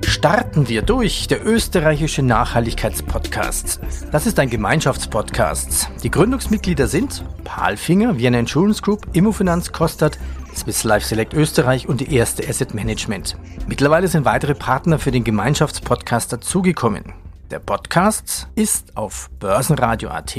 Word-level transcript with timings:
Der 0.00 0.08
starten 0.08 0.68
wir 0.68 0.82
durch, 0.82 1.26
der 1.26 1.44
österreichische 1.44 2.22
Nachhaltigkeitspodcast. 2.22 3.80
Das 4.12 4.26
ist 4.26 4.38
ein 4.38 4.50
Gemeinschaftspodcast. 4.50 5.90
Die 6.02 6.10
Gründungsmitglieder 6.10 6.86
sind 6.86 7.24
Palfinger, 7.44 8.18
Vienna 8.18 8.38
Insurance 8.38 8.82
Group, 8.82 9.06
Immofinanz, 9.12 9.72
Kostat, 9.72 10.18
Swiss 10.54 10.84
Life 10.84 11.06
Select 11.06 11.34
Österreich 11.34 11.88
und 11.88 12.00
die 12.00 12.14
erste 12.14 12.48
Asset 12.48 12.74
Management. 12.74 13.36
Mittlerweile 13.66 14.08
sind 14.08 14.24
weitere 14.24 14.54
Partner 14.54 14.98
für 14.98 15.10
den 15.10 15.24
Gemeinschaftspodcast 15.24 16.32
dazugekommen. 16.32 17.14
Der 17.50 17.58
Podcast 17.58 18.48
ist 18.54 18.96
auf 18.96 19.28
Börsenradio.at 19.40 20.36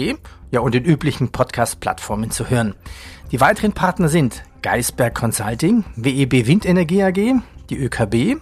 ja, 0.52 0.60
und 0.62 0.74
den 0.74 0.86
üblichen 0.86 1.32
Podcast-Plattformen 1.32 2.32
zu 2.32 2.50
hören. 2.50 2.76
Die 3.32 3.42
weiteren 3.42 3.74
Partner 3.74 4.08
sind 4.08 4.44
Geisberg 4.64 5.14
Consulting, 5.14 5.84
WEB 5.98 6.48
Windenergie 6.48 7.04
AG, 7.04 7.42
die 7.70 7.78
ÖKB, 7.78 8.40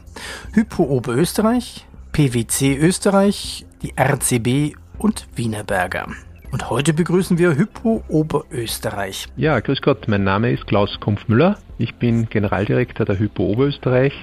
Hypo 0.53 0.83
Oberösterreich, 0.83 1.88
PwC 2.11 2.78
Österreich, 2.78 3.66
die 3.81 3.94
RCB 3.97 4.78
und 5.00 5.28
Wienerberger. 5.36 6.05
Und 6.52 6.69
heute 6.69 6.94
begrüßen 6.94 7.39
wir 7.39 7.55
Hypo 7.55 8.03
Oberösterreich. 8.08 9.30
Ja, 9.36 9.59
grüß 9.59 9.81
Gott, 9.81 10.08
mein 10.08 10.23
Name 10.23 10.52
ist 10.52 10.67
Klaus 10.67 11.00
Kumpfmüller. 11.00 11.58
Ich 11.80 11.95
bin 11.95 12.30
Generaldirektor 12.30 13.08
der 13.08 13.17
Hypo 13.17 13.44
Oberösterreich. 13.44 14.13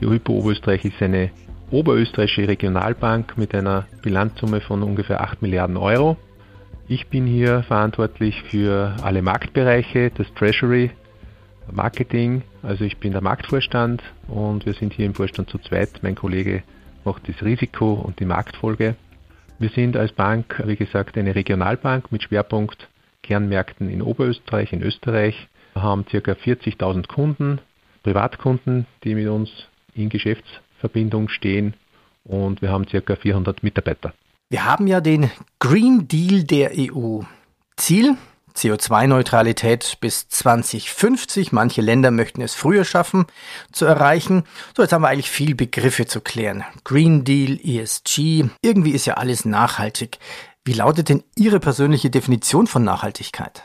Die 0.00 0.06
Hypo 0.06 0.34
Oberösterreich 0.34 0.84
ist 0.84 1.02
eine 1.02 1.30
oberösterreichische 1.72 2.46
Regionalbank 2.46 3.36
mit 3.36 3.56
einer 3.56 3.86
Bilanzsumme 4.02 4.60
von 4.60 4.84
ungefähr 4.84 5.20
8 5.20 5.42
Milliarden 5.42 5.76
Euro. 5.76 6.16
Ich 6.86 7.08
bin 7.08 7.26
hier 7.26 7.64
verantwortlich 7.64 8.40
für 8.50 8.94
alle 9.02 9.22
Marktbereiche, 9.22 10.12
das 10.16 10.32
Treasury, 10.34 10.90
Marketing. 11.72 12.42
Also 12.62 12.84
ich 12.84 12.98
bin 12.98 13.12
der 13.12 13.22
Marktvorstand 13.22 14.02
und 14.28 14.66
wir 14.66 14.74
sind 14.74 14.92
hier 14.92 15.06
im 15.06 15.14
Vorstand 15.14 15.50
zu 15.50 15.58
zweit. 15.58 16.00
Mein 16.02 16.14
Kollege 16.14 16.62
macht 17.04 17.28
das 17.28 17.42
Risiko 17.42 17.94
und 17.94 18.20
die 18.20 18.24
Marktfolge. 18.24 18.96
Wir 19.58 19.68
sind 19.70 19.96
als 19.96 20.12
Bank, 20.12 20.62
wie 20.64 20.76
gesagt, 20.76 21.18
eine 21.18 21.34
Regionalbank 21.34 22.10
mit 22.12 22.22
Schwerpunkt 22.22 22.88
Kernmärkten 23.22 23.90
in 23.90 24.02
Oberösterreich, 24.02 24.72
in 24.72 24.82
Österreich. 24.82 25.48
Wir 25.74 25.82
haben 25.82 26.04
ca. 26.04 26.18
40.000 26.18 27.06
Kunden, 27.06 27.60
Privatkunden, 28.02 28.86
die 29.04 29.14
mit 29.14 29.28
uns 29.28 29.50
in 29.94 30.08
Geschäftsverbindung 30.08 31.28
stehen 31.28 31.74
und 32.24 32.62
wir 32.62 32.70
haben 32.70 32.86
ca. 32.86 33.16
400 33.16 33.62
Mitarbeiter. 33.62 34.14
Wir 34.48 34.64
haben 34.64 34.86
ja 34.86 35.00
den 35.00 35.30
Green 35.58 36.08
Deal 36.08 36.44
der 36.44 36.72
EU. 36.76 37.20
Ziel 37.76 38.16
CO2-Neutralität 38.54 39.98
bis 40.00 40.28
2050. 40.28 41.52
Manche 41.52 41.80
Länder 41.80 42.10
möchten 42.10 42.42
es 42.42 42.54
früher 42.54 42.84
schaffen 42.84 43.26
zu 43.72 43.86
erreichen. 43.86 44.44
So, 44.76 44.82
jetzt 44.82 44.92
haben 44.92 45.02
wir 45.02 45.08
eigentlich 45.08 45.30
viel 45.30 45.54
Begriffe 45.54 46.06
zu 46.06 46.20
klären. 46.20 46.64
Green 46.84 47.24
Deal, 47.24 47.58
ESG, 47.62 48.44
irgendwie 48.62 48.92
ist 48.92 49.06
ja 49.06 49.14
alles 49.14 49.44
nachhaltig. 49.44 50.18
Wie 50.64 50.72
lautet 50.72 51.08
denn 51.08 51.22
Ihre 51.36 51.58
persönliche 51.60 52.10
Definition 52.10 52.66
von 52.66 52.84
Nachhaltigkeit? 52.84 53.64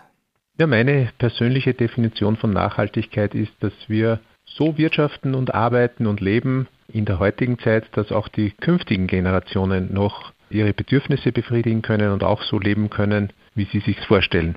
Ja, 0.58 0.68
meine 0.68 1.12
persönliche 1.18 1.74
Definition 1.74 2.38
von 2.38 2.52
Nachhaltigkeit 2.52 3.36
ist, 3.36 3.52
dass 3.60 3.74
wir 3.88 4.22
so 4.46 4.78
wirtschaften 4.78 5.36
und 5.36 5.54
arbeiten 5.54 6.08
und 6.08 6.22
leben 6.22 6.68
in 6.88 7.06
der 7.06 7.20
heutigen 7.20 7.60
Zeit, 7.60 7.86
dass 7.94 8.12
auch 8.12 8.28
die 8.30 8.52
künftigen 8.52 9.08
Generationen 9.08 9.94
noch 9.94 10.32
ihre 10.50 10.74
Bedürfnisse 10.74 11.32
befriedigen 11.32 11.82
können 11.82 12.12
und 12.12 12.24
auch 12.24 12.44
so 12.44 12.60
leben 12.60 12.90
können, 12.90 13.34
wie 13.56 13.68
sie 13.72 13.80
sich 13.80 14.00
vorstellen. 14.08 14.56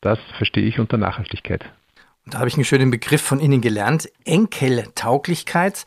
Das 0.00 0.18
verstehe 0.36 0.66
ich 0.66 0.78
unter 0.78 0.96
Nachhaltigkeit. 0.96 1.64
Und 2.24 2.34
da 2.34 2.38
habe 2.38 2.48
ich 2.48 2.54
einen 2.54 2.64
schönen 2.64 2.90
Begriff 2.90 3.22
von 3.22 3.40
Ihnen 3.40 3.60
gelernt. 3.60 4.08
Enkeltauglichkeit. 4.24 5.86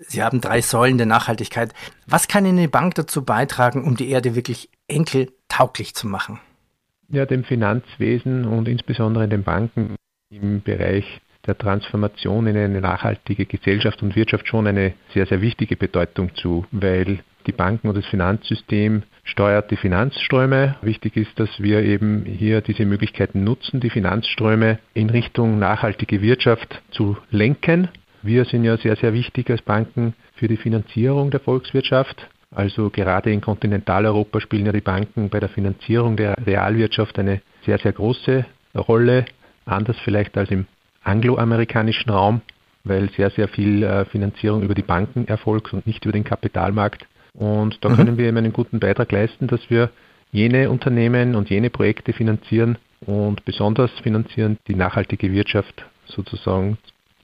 Sie 0.00 0.22
haben 0.22 0.40
drei 0.40 0.60
Säulen 0.60 0.96
der 0.96 1.06
Nachhaltigkeit. 1.06 1.72
Was 2.06 2.26
kann 2.26 2.46
eine 2.46 2.68
Bank 2.68 2.94
dazu 2.94 3.24
beitragen, 3.24 3.84
um 3.84 3.96
die 3.96 4.08
Erde 4.08 4.34
wirklich 4.34 4.70
enkeltauglich 4.88 5.94
zu 5.94 6.08
machen? 6.08 6.40
Ja, 7.08 7.26
dem 7.26 7.44
Finanzwesen 7.44 8.46
und 8.46 8.66
insbesondere 8.66 9.28
den 9.28 9.44
Banken 9.44 9.96
im 10.30 10.62
Bereich 10.62 11.20
der 11.46 11.56
Transformation 11.58 12.46
in 12.46 12.56
eine 12.56 12.80
nachhaltige 12.80 13.46
Gesellschaft 13.46 14.02
und 14.02 14.16
Wirtschaft 14.16 14.48
schon 14.48 14.66
eine 14.66 14.94
sehr, 15.12 15.26
sehr 15.26 15.42
wichtige 15.42 15.76
Bedeutung 15.76 16.34
zu, 16.34 16.64
weil 16.70 17.22
die 17.46 17.52
Banken 17.52 17.88
und 17.88 17.96
das 17.96 18.06
Finanzsystem 18.06 19.02
steuert 19.24 19.70
die 19.70 19.76
Finanzströme. 19.76 20.76
Wichtig 20.82 21.16
ist, 21.16 21.38
dass 21.38 21.48
wir 21.58 21.82
eben 21.82 22.24
hier 22.24 22.60
diese 22.60 22.84
Möglichkeiten 22.84 23.44
nutzen, 23.44 23.80
die 23.80 23.90
Finanzströme 23.90 24.78
in 24.92 25.10
Richtung 25.10 25.58
nachhaltige 25.58 26.22
Wirtschaft 26.22 26.82
zu 26.90 27.16
lenken. 27.30 27.88
Wir 28.22 28.44
sind 28.44 28.64
ja 28.64 28.76
sehr, 28.76 28.96
sehr 28.96 29.12
wichtig 29.12 29.50
als 29.50 29.62
Banken 29.62 30.14
für 30.36 30.48
die 30.48 30.56
Finanzierung 30.56 31.30
der 31.30 31.40
Volkswirtschaft. 31.40 32.28
Also 32.50 32.88
gerade 32.88 33.32
in 33.32 33.40
Kontinentaleuropa 33.40 34.40
spielen 34.40 34.66
ja 34.66 34.72
die 34.72 34.80
Banken 34.80 35.28
bei 35.28 35.40
der 35.40 35.48
Finanzierung 35.48 36.16
der 36.16 36.36
Realwirtschaft 36.46 37.18
eine 37.18 37.40
sehr, 37.66 37.78
sehr 37.78 37.92
große 37.92 38.46
Rolle. 38.74 39.24
Anders 39.66 39.96
vielleicht 40.04 40.36
als 40.36 40.50
im 40.50 40.66
angloamerikanischen 41.02 42.10
Raum, 42.10 42.42
weil 42.84 43.10
sehr, 43.10 43.30
sehr 43.30 43.48
viel 43.48 43.82
äh, 43.82 44.04
Finanzierung 44.04 44.62
über 44.62 44.74
die 44.74 44.82
Banken 44.82 45.26
erfolgt 45.26 45.72
und 45.72 45.86
nicht 45.86 46.04
über 46.04 46.12
den 46.12 46.24
Kapitalmarkt. 46.24 47.06
Und 47.34 47.84
da 47.84 47.88
mhm. 47.88 47.96
können 47.96 48.18
wir 48.18 48.26
eben 48.26 48.36
einen 48.36 48.52
guten 48.52 48.80
Beitrag 48.80 49.10
leisten, 49.12 49.48
dass 49.48 49.60
wir 49.68 49.90
jene 50.32 50.70
Unternehmen 50.70 51.34
und 51.34 51.50
jene 51.50 51.70
Projekte 51.70 52.12
finanzieren 52.12 52.78
und 53.00 53.44
besonders 53.44 53.90
finanzieren, 54.02 54.58
die 54.66 54.74
nachhaltige 54.74 55.32
Wirtschaft 55.32 55.84
sozusagen 56.06 56.78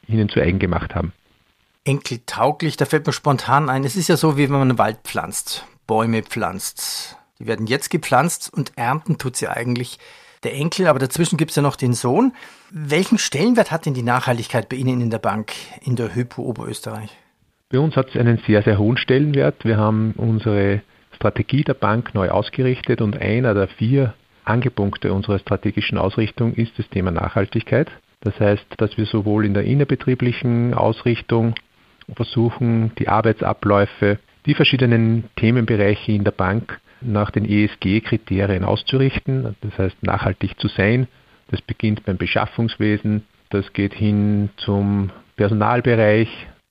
ihnen 0.07 0.29
zu 0.29 0.41
eigen 0.41 0.59
gemacht 0.59 0.95
haben. 0.95 1.13
Enkeltauglich, 1.85 2.77
da 2.77 2.85
fällt 2.85 3.07
mir 3.07 3.13
spontan 3.13 3.69
ein, 3.69 3.85
es 3.85 3.97
ist 3.97 4.09
ja 4.09 4.17
so, 4.17 4.37
wie 4.37 4.45
wenn 4.45 4.53
man 4.53 4.63
einen 4.63 4.79
Wald 4.79 4.99
pflanzt, 5.05 5.65
Bäume 5.87 6.23
pflanzt. 6.23 7.17
Die 7.39 7.47
werden 7.47 7.67
jetzt 7.67 7.91
gepflanzt 7.91 8.53
und 8.53 8.73
ernten 8.77 9.17
tut 9.17 9.37
sie 9.37 9.49
eigentlich 9.49 9.99
der 10.43 10.55
Enkel, 10.55 10.87
aber 10.87 10.99
dazwischen 10.99 11.37
gibt 11.37 11.51
es 11.51 11.57
ja 11.57 11.63
noch 11.63 11.77
den 11.77 11.95
Sohn. 11.95 12.35
Welchen 12.71 13.19
Stellenwert 13.19 13.71
hat 13.71 13.87
denn 13.87 13.95
die 13.95 14.03
Nachhaltigkeit 14.03 14.69
bei 14.69 14.77
Ihnen 14.77 15.01
in 15.01 15.11
der 15.11 15.19
Bank 15.19 15.53
in 15.83 15.97
der 15.97 16.15
Hypo 16.15 16.43
Oberösterreich? 16.43 17.11
Bei 17.73 17.79
uns 17.79 17.95
hat 17.97 18.09
es 18.09 18.17
einen 18.17 18.39
sehr, 18.39 18.63
sehr 18.63 18.79
hohen 18.79 18.97
Stellenwert. 18.97 19.65
Wir 19.65 19.77
haben 19.77 20.13
unsere 20.17 20.83
Strategie 21.15 21.63
der 21.63 21.75
Bank 21.75 22.15
neu 22.15 22.29
ausgerichtet 22.29 23.01
und 23.01 23.17
einer 23.21 23.55
der 23.55 23.69
vier 23.69 24.15
Angepunkte 24.45 25.13
unserer 25.13 25.39
strategischen 25.39 25.97
Ausrichtung 25.97 26.55
ist 26.55 26.77
das 26.79 26.89
Thema 26.89 27.13
Nachhaltigkeit. 27.13 27.89
Das 28.23 28.39
heißt, 28.41 28.67
dass 28.79 28.99
wir 28.99 29.07
sowohl 29.07 29.47
in 29.47 29.55
der 29.55 29.63
innerbetrieblichen 29.63 30.75
Ausrichtung 30.75 31.55
versuchen, 32.17 32.91
die 32.99 33.07
Arbeitsabläufe, 33.07 34.19
die 34.47 34.55
verschiedenen 34.55 35.31
Themenbereiche 35.37 36.11
in 36.11 36.25
der 36.25 36.33
Bank 36.33 36.81
nach 37.01 37.31
den 37.31 37.45
ESG-Kriterien 37.45 38.65
auszurichten, 38.65 39.55
das 39.61 39.79
heißt 39.79 40.03
nachhaltig 40.03 40.59
zu 40.59 40.67
sein. 40.67 41.07
Das 41.53 41.63
beginnt 41.63 42.05
beim 42.05 42.17
Beschaffungswesen, 42.17 43.23
das 43.51 43.73
geht 43.73 43.95
hin 43.95 44.51
zum 44.57 45.11
Personalbereich, 45.37 46.29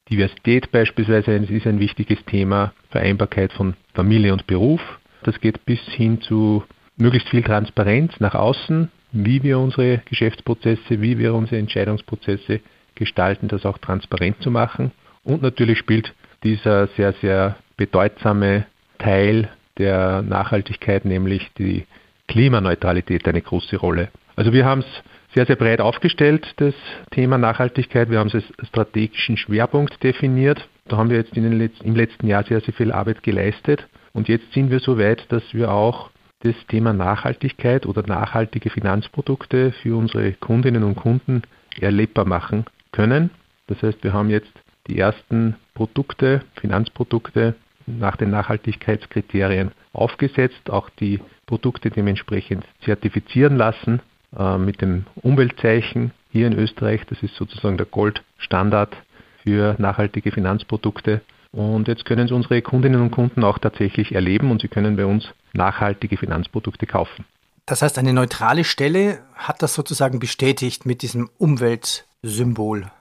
Diversität 0.10 0.72
beispielsweise 0.72 1.34
ist 1.34 1.68
ein 1.68 1.80
wichtiges 1.80 2.24
Thema, 2.26 2.74
Vereinbarkeit 2.90 3.54
von 3.54 3.76
Familie 3.94 4.34
und 4.34 4.48
Beruf. 4.48 4.82
Das 5.24 5.40
geht 5.40 5.66
bis 5.66 5.80
hin 5.82 6.22
zu 6.22 6.64
möglichst 6.98 7.30
viel 7.30 7.44
Transparenz 7.44 8.20
nach 8.20 8.36
außen, 8.36 8.90
wie 9.12 9.44
wir 9.44 9.60
unsere 9.60 10.02
Geschäftsprozesse, 10.06 11.02
wie 11.02 11.18
wir 11.18 11.34
unsere 11.34 11.58
Entscheidungsprozesse 11.58 12.60
gestalten, 12.96 13.48
das 13.48 13.66
auch 13.66 13.78
transparent 13.78 14.42
zu 14.42 14.52
machen. 14.52 14.92
Und 15.24 15.42
natürlich 15.42 15.78
spielt 15.78 16.14
dieser 16.44 16.88
sehr, 16.88 17.14
sehr 17.14 17.58
bedeutsame 17.78 18.66
Teil 18.98 19.50
der 19.78 20.22
Nachhaltigkeit, 20.22 21.06
nämlich 21.06 21.50
die 21.58 21.86
Klimaneutralität, 22.28 23.28
eine 23.28 23.42
große 23.42 23.78
Rolle. 23.78 24.10
Also 24.36 24.54
wir 24.54 24.66
haben 24.66 24.82
es 24.82 25.04
sehr, 25.34 25.46
sehr 25.46 25.56
breit 25.56 25.82
aufgestellt, 25.82 26.54
das 26.58 26.74
Thema 27.12 27.38
Nachhaltigkeit. 27.38 28.10
Wir 28.10 28.20
haben 28.20 28.28
es 28.28 28.36
als 28.36 28.68
strategischen 28.68 29.38
Schwerpunkt 29.38 30.04
definiert 30.04 30.68
Da 30.88 30.98
haben 30.98 31.10
wir 31.10 31.18
jetzt 31.18 31.36
Letz-, 31.36 31.82
im 31.84 31.96
letzten 31.96 32.28
Jahr 32.28 32.44
sehr, 32.44 32.62
sehr 32.62 32.74
viel 32.74 32.92
Arbeit 32.92 33.22
geleistet. 33.22 33.88
Und 34.14 34.28
jetzt 34.28 34.52
sind 34.54 34.72
wir 34.72 34.80
so 34.80 34.98
weit, 34.98 35.32
dass 35.32 35.44
wir 35.54 35.72
auch 35.72 36.10
das 36.42 36.56
Thema 36.68 36.94
Nachhaltigkeit 36.94 37.86
oder 37.86 38.02
nachhaltige 38.08 38.70
Finanzprodukte 38.70 39.72
für 39.84 39.96
unsere 39.98 40.34
Kundinnen 40.34 40.84
und 40.84 40.96
Kunden 40.96 41.44
erlebbar 41.80 42.26
machen 42.26 42.66
können. 42.92 43.30
Das 43.68 43.84
heißt, 43.84 44.04
wir 44.04 44.14
haben 44.14 44.30
jetzt 44.30 44.52
die 44.88 44.98
ersten 44.98 45.56
Produkte, 45.76 46.42
Finanzprodukte 46.60 47.56
nach 47.86 48.16
den 48.16 48.32
Nachhaltigkeitskriterien 48.32 49.72
aufgesetzt, 49.94 50.70
auch 50.70 50.90
die 50.90 51.20
Produkte 51.46 51.90
dementsprechend 51.90 52.66
zertifizieren 52.82 53.58
lassen 53.58 54.02
äh, 54.38 54.58
mit 54.58 54.82
dem 54.82 55.06
Umweltzeichen 55.22 56.12
hier 56.32 56.48
in 56.48 56.58
Österreich. 56.58 57.02
Das 57.10 57.22
ist 57.24 57.36
sozusagen 57.36 57.78
der 57.78 57.86
Goldstandard 57.86 58.96
für 59.44 59.76
nachhaltige 59.78 60.32
Finanzprodukte. 60.32 61.22
Und 61.52 61.88
jetzt 61.88 62.06
können 62.06 62.26
es 62.26 62.32
unsere 62.32 62.62
Kundinnen 62.62 63.02
und 63.02 63.12
Kunden 63.12 63.44
auch 63.44 63.58
tatsächlich 63.58 64.14
erleben 64.14 64.52
und 64.52 64.62
sie 64.62 64.68
können 64.68 64.96
bei 64.96 65.06
uns 65.06 65.28
nachhaltige 65.54 66.18
Finanzprodukte 66.18 66.86
kaufen. 66.86 67.26
Das 67.66 67.82
heißt, 67.82 67.98
eine 67.98 68.14
neutrale 68.14 68.64
Stelle 68.64 69.20
hat 69.36 69.62
das 69.62 69.74
sozusagen 69.74 70.20
bestätigt 70.20 70.86
mit 70.86 71.02
diesem 71.02 71.30
Umweltsymbol. 71.38 72.92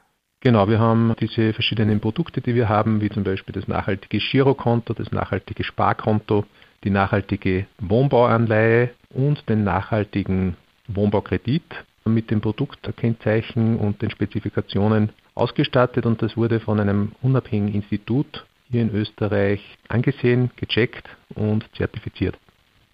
Genau, 0.40 0.68
wir 0.68 0.78
haben 0.78 1.14
diese 1.20 1.52
verschiedenen 1.52 2.00
Produkte, 2.00 2.40
die 2.40 2.54
wir 2.54 2.68
haben, 2.68 3.00
wie 3.00 3.10
zum 3.10 3.24
Beispiel 3.24 3.54
das 3.54 3.66
nachhaltige 3.66 4.18
Girokonto, 4.18 4.94
das 4.94 5.10
nachhaltige 5.10 5.64
Sparkonto, 5.64 6.44
die 6.84 6.90
nachhaltige 6.90 7.66
Wohnbauanleihe 7.80 8.90
und 9.10 9.48
den 9.48 9.64
nachhaltigen 9.64 10.56
Wohnbaukredit 10.88 11.62
mit 12.04 12.30
dem 12.30 12.40
Produktkennzeichen 12.40 13.78
und 13.78 14.02
den 14.02 14.10
Spezifikationen 14.10 15.10
ausgestattet 15.34 16.06
und 16.06 16.22
das 16.22 16.36
wurde 16.36 16.60
von 16.60 16.80
einem 16.80 17.12
unabhängigen 17.22 17.82
Institut 17.82 18.44
hier 18.70 18.82
in 18.82 18.94
Österreich 18.94 19.78
angesehen, 19.88 20.50
gecheckt 20.56 21.08
und 21.34 21.64
zertifiziert. 21.76 22.36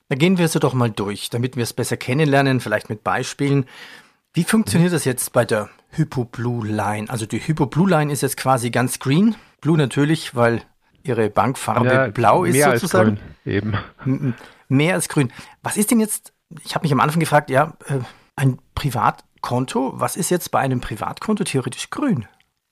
Da 0.08 0.16
gehen 0.16 0.38
wir 0.38 0.48
so 0.48 0.58
doch 0.58 0.74
mal 0.74 0.90
durch, 0.90 1.30
damit 1.30 1.56
wir 1.56 1.62
es 1.62 1.72
besser 1.72 1.96
kennenlernen, 1.96 2.60
vielleicht 2.60 2.90
mit 2.90 3.02
Beispielen. 3.02 3.66
Wie 4.34 4.44
funktioniert 4.44 4.92
das 4.92 5.04
jetzt 5.04 5.32
bei 5.32 5.44
der 5.44 5.70
Hypo 5.90 6.24
Blue 6.24 6.66
Line? 6.66 7.08
Also 7.08 7.24
die 7.24 7.38
Hypo 7.38 7.66
Blue 7.66 7.88
Line 7.88 8.12
ist 8.12 8.20
jetzt 8.20 8.36
quasi 8.36 8.70
ganz 8.70 8.98
green. 8.98 9.34
Blue 9.60 9.78
natürlich, 9.78 10.34
weil 10.34 10.62
ihre 11.02 11.30
Bankfarbe 11.30 11.88
ja, 11.88 12.06
blau 12.08 12.44
ist 12.44 12.54
mehr 12.54 12.72
sozusagen. 12.72 13.10
Als 13.10 13.20
grün, 13.44 13.54
eben. 13.54 14.34
Mehr 14.68 14.94
als 14.94 15.08
grün. 15.08 15.32
Was 15.62 15.76
ist 15.76 15.90
denn 15.90 16.00
jetzt, 16.00 16.32
ich 16.64 16.74
habe 16.74 16.84
mich 16.84 16.92
am 16.92 17.00
Anfang 17.00 17.20
gefragt, 17.20 17.50
ja, 17.50 17.74
äh, 17.86 18.00
ein 18.36 18.58
Privatkonto, 18.74 19.92
was 19.96 20.16
ist 20.16 20.30
jetzt 20.30 20.50
bei 20.50 20.60
einem 20.60 20.80
Privatkonto 20.80 21.44
theoretisch 21.44 21.90
grün? 21.90 22.26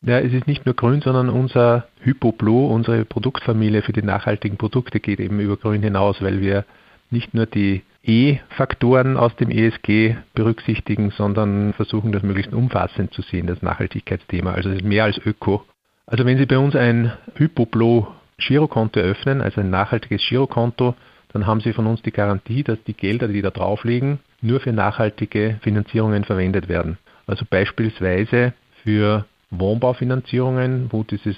Ja, 0.04 0.18
es 0.18 0.32
ist 0.32 0.48
nicht 0.48 0.66
nur 0.66 0.74
grün, 0.74 1.00
sondern 1.00 1.28
unser 1.28 1.86
Hypoblu, 2.00 2.66
unsere 2.66 3.04
Produktfamilie 3.04 3.82
für 3.82 3.92
die 3.92 4.02
nachhaltigen 4.02 4.58
Produkte 4.58 4.98
geht 4.98 5.20
eben 5.20 5.38
über 5.38 5.56
grün 5.56 5.82
hinaus, 5.82 6.20
weil 6.20 6.40
wir 6.40 6.64
nicht 7.10 7.34
nur 7.34 7.46
die 7.46 7.82
E-Faktoren 8.04 9.16
aus 9.16 9.36
dem 9.36 9.50
ESG 9.50 10.16
berücksichtigen, 10.34 11.12
sondern 11.12 11.72
versuchen 11.74 12.10
das 12.10 12.24
möglichst 12.24 12.52
umfassend 12.52 13.14
zu 13.14 13.22
sehen, 13.22 13.46
das 13.46 13.62
Nachhaltigkeitsthema. 13.62 14.52
Also 14.52 14.70
es 14.70 14.76
ist 14.76 14.84
mehr 14.84 15.04
als 15.04 15.18
Öko. 15.24 15.64
Also 16.06 16.26
wenn 16.26 16.36
Sie 16.36 16.46
bei 16.46 16.58
uns 16.58 16.74
ein 16.74 17.12
Hypoblo 17.36 18.08
Girokonto 18.38 18.98
eröffnen, 18.98 19.40
also 19.40 19.60
ein 19.60 19.70
nachhaltiges 19.70 20.22
Girokonto, 20.28 20.96
dann 21.32 21.46
haben 21.46 21.60
Sie 21.60 21.72
von 21.72 21.86
uns 21.86 22.02
die 22.02 22.12
Garantie, 22.12 22.62
dass 22.62 22.82
die 22.84 22.94
Gelder, 22.94 23.28
die 23.28 23.42
da 23.42 23.50
drauf 23.50 23.84
liegen, 23.84 24.20
nur 24.40 24.60
für 24.60 24.72
nachhaltige 24.72 25.58
Finanzierungen 25.62 26.24
verwendet 26.24 26.68
werden. 26.68 26.98
Also 27.26 27.44
beispielsweise 27.48 28.52
für 28.82 29.24
Wohnbaufinanzierungen, 29.50 30.92
wo 30.92 31.04
dieses, 31.04 31.36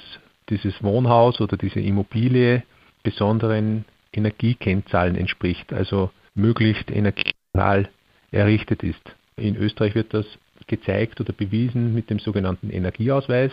dieses 0.49 0.82
Wohnhaus 0.82 1.41
oder 1.41 1.56
diese 1.56 1.81
Immobilie 1.81 2.62
besonderen 3.02 3.85
Energiekennzahlen 4.12 5.17
entspricht, 5.17 5.73
also 5.73 6.11
möglichst 6.35 6.91
energieneutral 6.91 7.88
errichtet 8.31 8.82
ist. 8.82 9.02
In 9.37 9.56
Österreich 9.56 9.94
wird 9.94 10.14
das 10.14 10.26
gezeigt 10.67 11.20
oder 11.20 11.32
bewiesen 11.32 11.94
mit 11.94 12.11
dem 12.11 12.19
sogenannten 12.19 12.70
Energieausweis. 12.70 13.52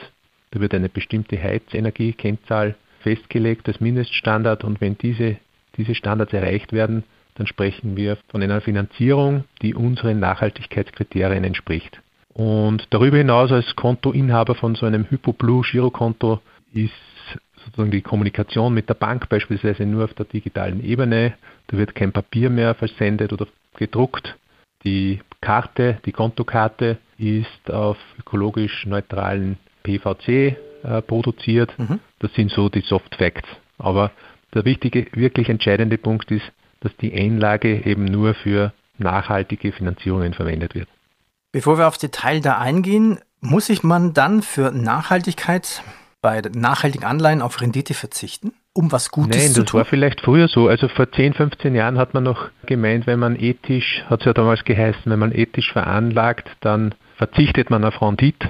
Da 0.51 0.59
wird 0.59 0.73
eine 0.73 0.89
bestimmte 0.89 1.41
Heizenergiekennzahl 1.41 2.75
festgelegt 3.01 3.67
als 3.67 3.79
Mindeststandard 3.79 4.63
und 4.63 4.79
wenn 4.79 4.97
diese, 4.97 5.37
diese 5.77 5.95
Standards 5.95 6.33
erreicht 6.33 6.73
werden, 6.73 7.03
dann 7.35 7.47
sprechen 7.47 7.95
wir 7.95 8.17
von 8.29 8.43
einer 8.43 8.61
Finanzierung, 8.61 9.45
die 9.61 9.73
unseren 9.73 10.19
Nachhaltigkeitskriterien 10.19 11.43
entspricht. 11.43 12.01
Und 12.33 12.87
darüber 12.91 13.17
hinaus 13.17 13.51
als 13.51 13.75
Kontoinhaber 13.75 14.55
von 14.55 14.75
so 14.75 14.85
einem 14.85 15.05
HypoBlue 15.09 15.63
Girokonto 15.63 16.39
ist 16.73 16.91
sozusagen 17.65 17.91
die 17.91 18.01
Kommunikation 18.01 18.73
mit 18.73 18.89
der 18.89 18.93
Bank 18.95 19.29
beispielsweise 19.29 19.85
nur 19.85 20.05
auf 20.05 20.13
der 20.13 20.25
digitalen 20.25 20.83
Ebene. 20.83 21.33
Da 21.67 21.77
wird 21.77 21.95
kein 21.95 22.11
Papier 22.11 22.49
mehr 22.49 22.73
versendet 22.75 23.33
oder 23.33 23.47
gedruckt. 23.75 24.37
Die 24.83 25.19
Karte, 25.41 25.99
die 26.05 26.11
Kontokarte 26.11 26.97
ist 27.17 27.71
auf 27.71 27.97
ökologisch 28.19 28.85
neutralen 28.85 29.57
PVC 29.83 30.27
äh, 30.83 31.01
produziert. 31.05 31.77
Mhm. 31.77 31.99
Das 32.19 32.33
sind 32.33 32.51
so 32.51 32.69
die 32.69 32.81
Soft 32.81 33.15
Facts. 33.15 33.49
Aber 33.77 34.11
der 34.53 34.65
wichtige, 34.65 35.07
wirklich 35.13 35.49
entscheidende 35.49 35.97
Punkt 35.97 36.31
ist, 36.31 36.51
dass 36.81 36.95
die 36.97 37.13
Einlage 37.13 37.85
eben 37.85 38.05
nur 38.05 38.33
für 38.33 38.73
nachhaltige 38.97 39.71
Finanzierungen 39.71 40.33
verwendet 40.33 40.75
wird. 40.75 40.87
Bevor 41.51 41.77
wir 41.77 41.87
aufs 41.87 41.99
Detail 41.99 42.39
da 42.39 42.57
eingehen, 42.57 43.19
muss 43.41 43.67
sich 43.67 43.83
man 43.83 44.13
dann 44.13 44.41
für 44.41 44.71
Nachhaltigkeit 44.71 45.83
bei 46.21 46.41
nachhaltigen 46.53 47.05
Anleihen 47.05 47.41
auf 47.41 47.59
Rendite 47.61 47.93
verzichten, 47.93 48.53
um 48.73 48.91
was 48.91 49.09
Gutes 49.09 49.37
Nein, 49.37 49.47
zu 49.47 49.53
tun? 49.53 49.57
Nein, 49.57 49.65
das 49.65 49.73
war 49.73 49.85
vielleicht 49.85 50.21
früher 50.21 50.47
so. 50.47 50.67
Also 50.67 50.87
vor 50.87 51.11
10, 51.11 51.33
15 51.33 51.73
Jahren 51.75 51.97
hat 51.97 52.13
man 52.13 52.23
noch 52.23 52.49
gemeint, 52.67 53.07
wenn 53.07 53.19
man 53.19 53.35
ethisch, 53.35 54.03
hat 54.07 54.21
es 54.21 54.25
ja 54.27 54.33
damals 54.33 54.63
geheißen, 54.63 55.11
wenn 55.11 55.19
man 55.19 55.31
ethisch 55.31 55.71
veranlagt, 55.73 56.49
dann 56.61 56.93
verzichtet 57.17 57.69
man 57.69 57.83
auf 57.83 58.01
Rendite. 58.01 58.49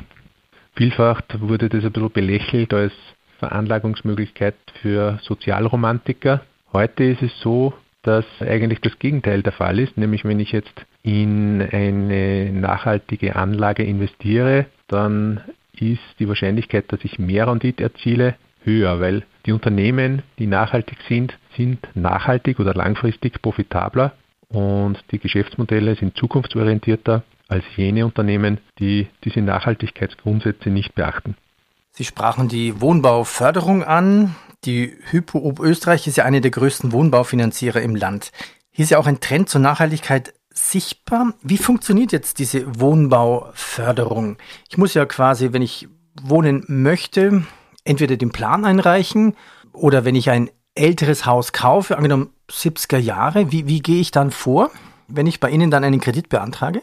Vielfach 0.75 1.21
wurde 1.39 1.69
das 1.69 1.83
ein 1.83 1.91
bisschen 1.91 2.11
belächelt 2.11 2.73
als 2.73 2.93
Veranlagungsmöglichkeit 3.41 4.55
für 4.81 5.19
Sozialromantiker. 5.23 6.41
Heute 6.71 7.03
ist 7.05 7.23
es 7.23 7.39
so, 7.41 7.73
dass 8.03 8.25
eigentlich 8.39 8.81
das 8.81 8.97
Gegenteil 8.99 9.41
der 9.41 9.51
Fall 9.51 9.79
ist, 9.79 9.97
nämlich 9.97 10.23
wenn 10.23 10.39
ich 10.39 10.51
jetzt 10.51 10.85
in 11.01 11.61
eine 11.61 12.51
nachhaltige 12.51 13.35
Anlage 13.35 13.83
investiere, 13.83 14.67
dann 14.87 15.41
ist 15.73 16.01
die 16.19 16.27
Wahrscheinlichkeit, 16.27 16.85
dass 16.91 17.03
ich 17.03 17.17
mehr 17.17 17.47
Rendite 17.47 17.83
erziele, 17.83 18.35
höher, 18.63 18.99
weil 18.99 19.23
die 19.47 19.53
Unternehmen, 19.53 20.21
die 20.37 20.45
nachhaltig 20.45 20.99
sind, 21.09 21.35
sind 21.57 21.79
nachhaltig 21.95 22.59
oder 22.59 22.75
langfristig 22.75 23.41
profitabler 23.41 24.13
und 24.49 24.99
die 25.11 25.17
Geschäftsmodelle 25.17 25.95
sind 25.95 26.15
zukunftsorientierter 26.15 27.23
als 27.47 27.65
jene 27.75 28.05
Unternehmen, 28.05 28.59
die 28.77 29.07
diese 29.23 29.41
Nachhaltigkeitsgrundsätze 29.41 30.69
nicht 30.69 30.93
beachten. 30.93 31.35
Sie 31.91 32.05
sprachen 32.05 32.47
die 32.47 32.79
Wohnbauförderung 32.79 33.83
an. 33.83 34.35
Die 34.63 34.97
Hypo 35.09 35.39
Oberösterreich 35.39 36.07
ist 36.07 36.17
ja 36.17 36.23
eine 36.23 36.39
der 36.39 36.51
größten 36.51 36.91
Wohnbaufinanzierer 36.91 37.81
im 37.81 37.95
Land. 37.95 38.31
Hier 38.71 38.83
ist 38.83 38.91
ja 38.91 38.97
auch 38.97 39.07
ein 39.07 39.19
Trend 39.19 39.49
zur 39.49 39.59
Nachhaltigkeit 39.59 40.33
sichtbar. 40.53 41.33
Wie 41.41 41.57
funktioniert 41.57 42.11
jetzt 42.11 42.39
diese 42.39 42.79
Wohnbauförderung? 42.79 44.37
Ich 44.69 44.77
muss 44.77 44.93
ja 44.93 45.05
quasi, 45.05 45.51
wenn 45.51 45.61
ich 45.61 45.89
wohnen 46.21 46.63
möchte, 46.67 47.43
entweder 47.83 48.15
den 48.15 48.31
Plan 48.31 48.63
einreichen 48.63 49.35
oder 49.73 50.05
wenn 50.05 50.15
ich 50.15 50.29
ein 50.29 50.49
älteres 50.75 51.25
Haus 51.25 51.51
kaufe, 51.51 51.97
angenommen 51.97 52.29
70er 52.49 52.97
Jahre, 52.97 53.51
wie, 53.51 53.67
wie 53.67 53.81
gehe 53.81 53.99
ich 53.99 54.11
dann 54.11 54.31
vor, 54.31 54.71
wenn 55.07 55.27
ich 55.27 55.39
bei 55.39 55.49
Ihnen 55.49 55.71
dann 55.71 55.83
einen 55.83 55.99
Kredit 55.99 56.29
beantrage? 56.29 56.81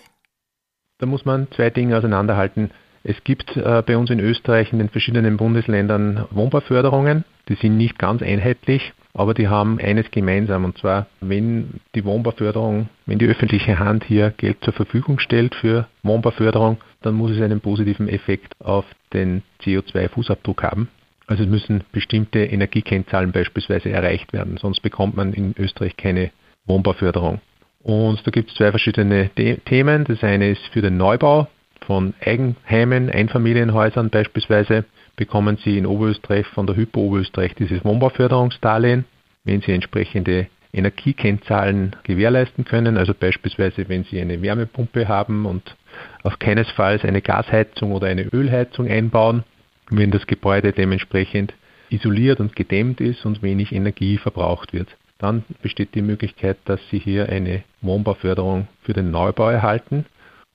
Da 0.98 1.06
muss 1.06 1.24
man 1.24 1.46
zwei 1.54 1.70
Dinge 1.70 1.96
auseinanderhalten. 1.96 2.70
Es 3.08 3.24
gibt 3.24 3.56
äh, 3.56 3.82
bei 3.86 3.96
uns 3.96 4.10
in 4.10 4.20
Österreich 4.20 4.70
in 4.70 4.80
den 4.80 4.90
verschiedenen 4.90 5.38
Bundesländern 5.38 6.26
Wohnbauförderungen. 6.30 7.24
Die 7.48 7.54
sind 7.54 7.78
nicht 7.78 7.98
ganz 7.98 8.20
einheitlich, 8.20 8.92
aber 9.14 9.32
die 9.32 9.48
haben 9.48 9.80
eines 9.80 10.10
gemeinsam. 10.10 10.66
Und 10.66 10.76
zwar, 10.76 11.06
wenn 11.22 11.80
die 11.94 12.04
Wohnbauförderung, 12.04 12.90
wenn 13.06 13.18
die 13.18 13.24
öffentliche 13.24 13.78
Hand 13.78 14.04
hier 14.04 14.34
Geld 14.36 14.58
zur 14.60 14.74
Verfügung 14.74 15.20
stellt 15.20 15.54
für 15.54 15.88
Wohnbauförderung, 16.02 16.76
dann 17.00 17.14
muss 17.14 17.30
es 17.30 17.40
einen 17.40 17.62
positiven 17.62 18.10
Effekt 18.10 18.52
auf 18.60 18.84
den 19.14 19.42
CO2-Fußabdruck 19.62 20.62
haben. 20.62 20.88
Also 21.26 21.44
es 21.44 21.48
müssen 21.48 21.84
bestimmte 21.92 22.40
Energiekennzahlen 22.40 23.32
beispielsweise 23.32 23.88
erreicht 23.88 24.34
werden, 24.34 24.58
sonst 24.58 24.80
bekommt 24.80 25.16
man 25.16 25.32
in 25.32 25.54
Österreich 25.58 25.96
keine 25.96 26.30
Wohnbauförderung. 26.66 27.40
Und 27.82 28.20
da 28.26 28.30
gibt 28.30 28.50
es 28.50 28.56
zwei 28.56 28.68
verschiedene 28.68 29.30
Themen. 29.64 30.04
Das 30.04 30.22
eine 30.22 30.50
ist 30.50 30.66
für 30.72 30.82
den 30.82 30.98
Neubau 30.98 31.48
von 31.88 32.12
Eigenheimen, 32.21 33.09
Einfamilienhäusern 33.09 34.11
beispielsweise, 34.11 34.85
bekommen 35.16 35.57
Sie 35.64 35.78
in 35.78 35.87
Oberösterreich 35.87 36.47
von 36.49 36.66
der 36.66 36.76
Hypo 36.76 37.00
Oberösterreich 37.00 37.54
dieses 37.54 37.83
Wohnbauförderungsdarlehen, 37.83 39.07
wenn 39.45 39.62
Sie 39.62 39.73
entsprechende 39.73 40.49
Energiekennzahlen 40.75 41.97
gewährleisten 42.02 42.66
können, 42.66 42.99
also 42.99 43.14
beispielsweise 43.14 43.88
wenn 43.88 44.04
Sie 44.04 44.21
eine 44.21 44.42
Wärmepumpe 44.42 45.09
haben 45.09 45.47
und 45.47 45.76
auf 46.25 46.38
keinesfalls 46.38 47.07
eine 47.07 47.23
Gasheizung 47.23 47.92
oder 47.92 48.09
eine 48.09 48.28
Ölheizung 48.35 48.87
einbauen, 48.87 49.45
wenn 49.88 50.11
das 50.11 50.26
Gebäude 50.26 50.73
dementsprechend 50.73 51.54
isoliert 51.88 52.38
und 52.38 52.54
gedämmt 52.54 53.00
ist 53.00 53.25
und 53.25 53.42
wenig 53.42 53.73
Energie 53.73 54.18
verbraucht 54.18 54.75
wird. 54.75 54.88
Dann 55.16 55.42
besteht 55.62 55.95
die 55.95 56.02
Möglichkeit, 56.02 56.59
dass 56.66 56.80
Sie 56.90 56.99
hier 56.99 57.30
eine 57.30 57.62
Wohnbauförderung 57.80 58.68
für 58.83 58.92
den 58.92 59.11
Neubau 59.11 59.49
erhalten. 59.49 60.04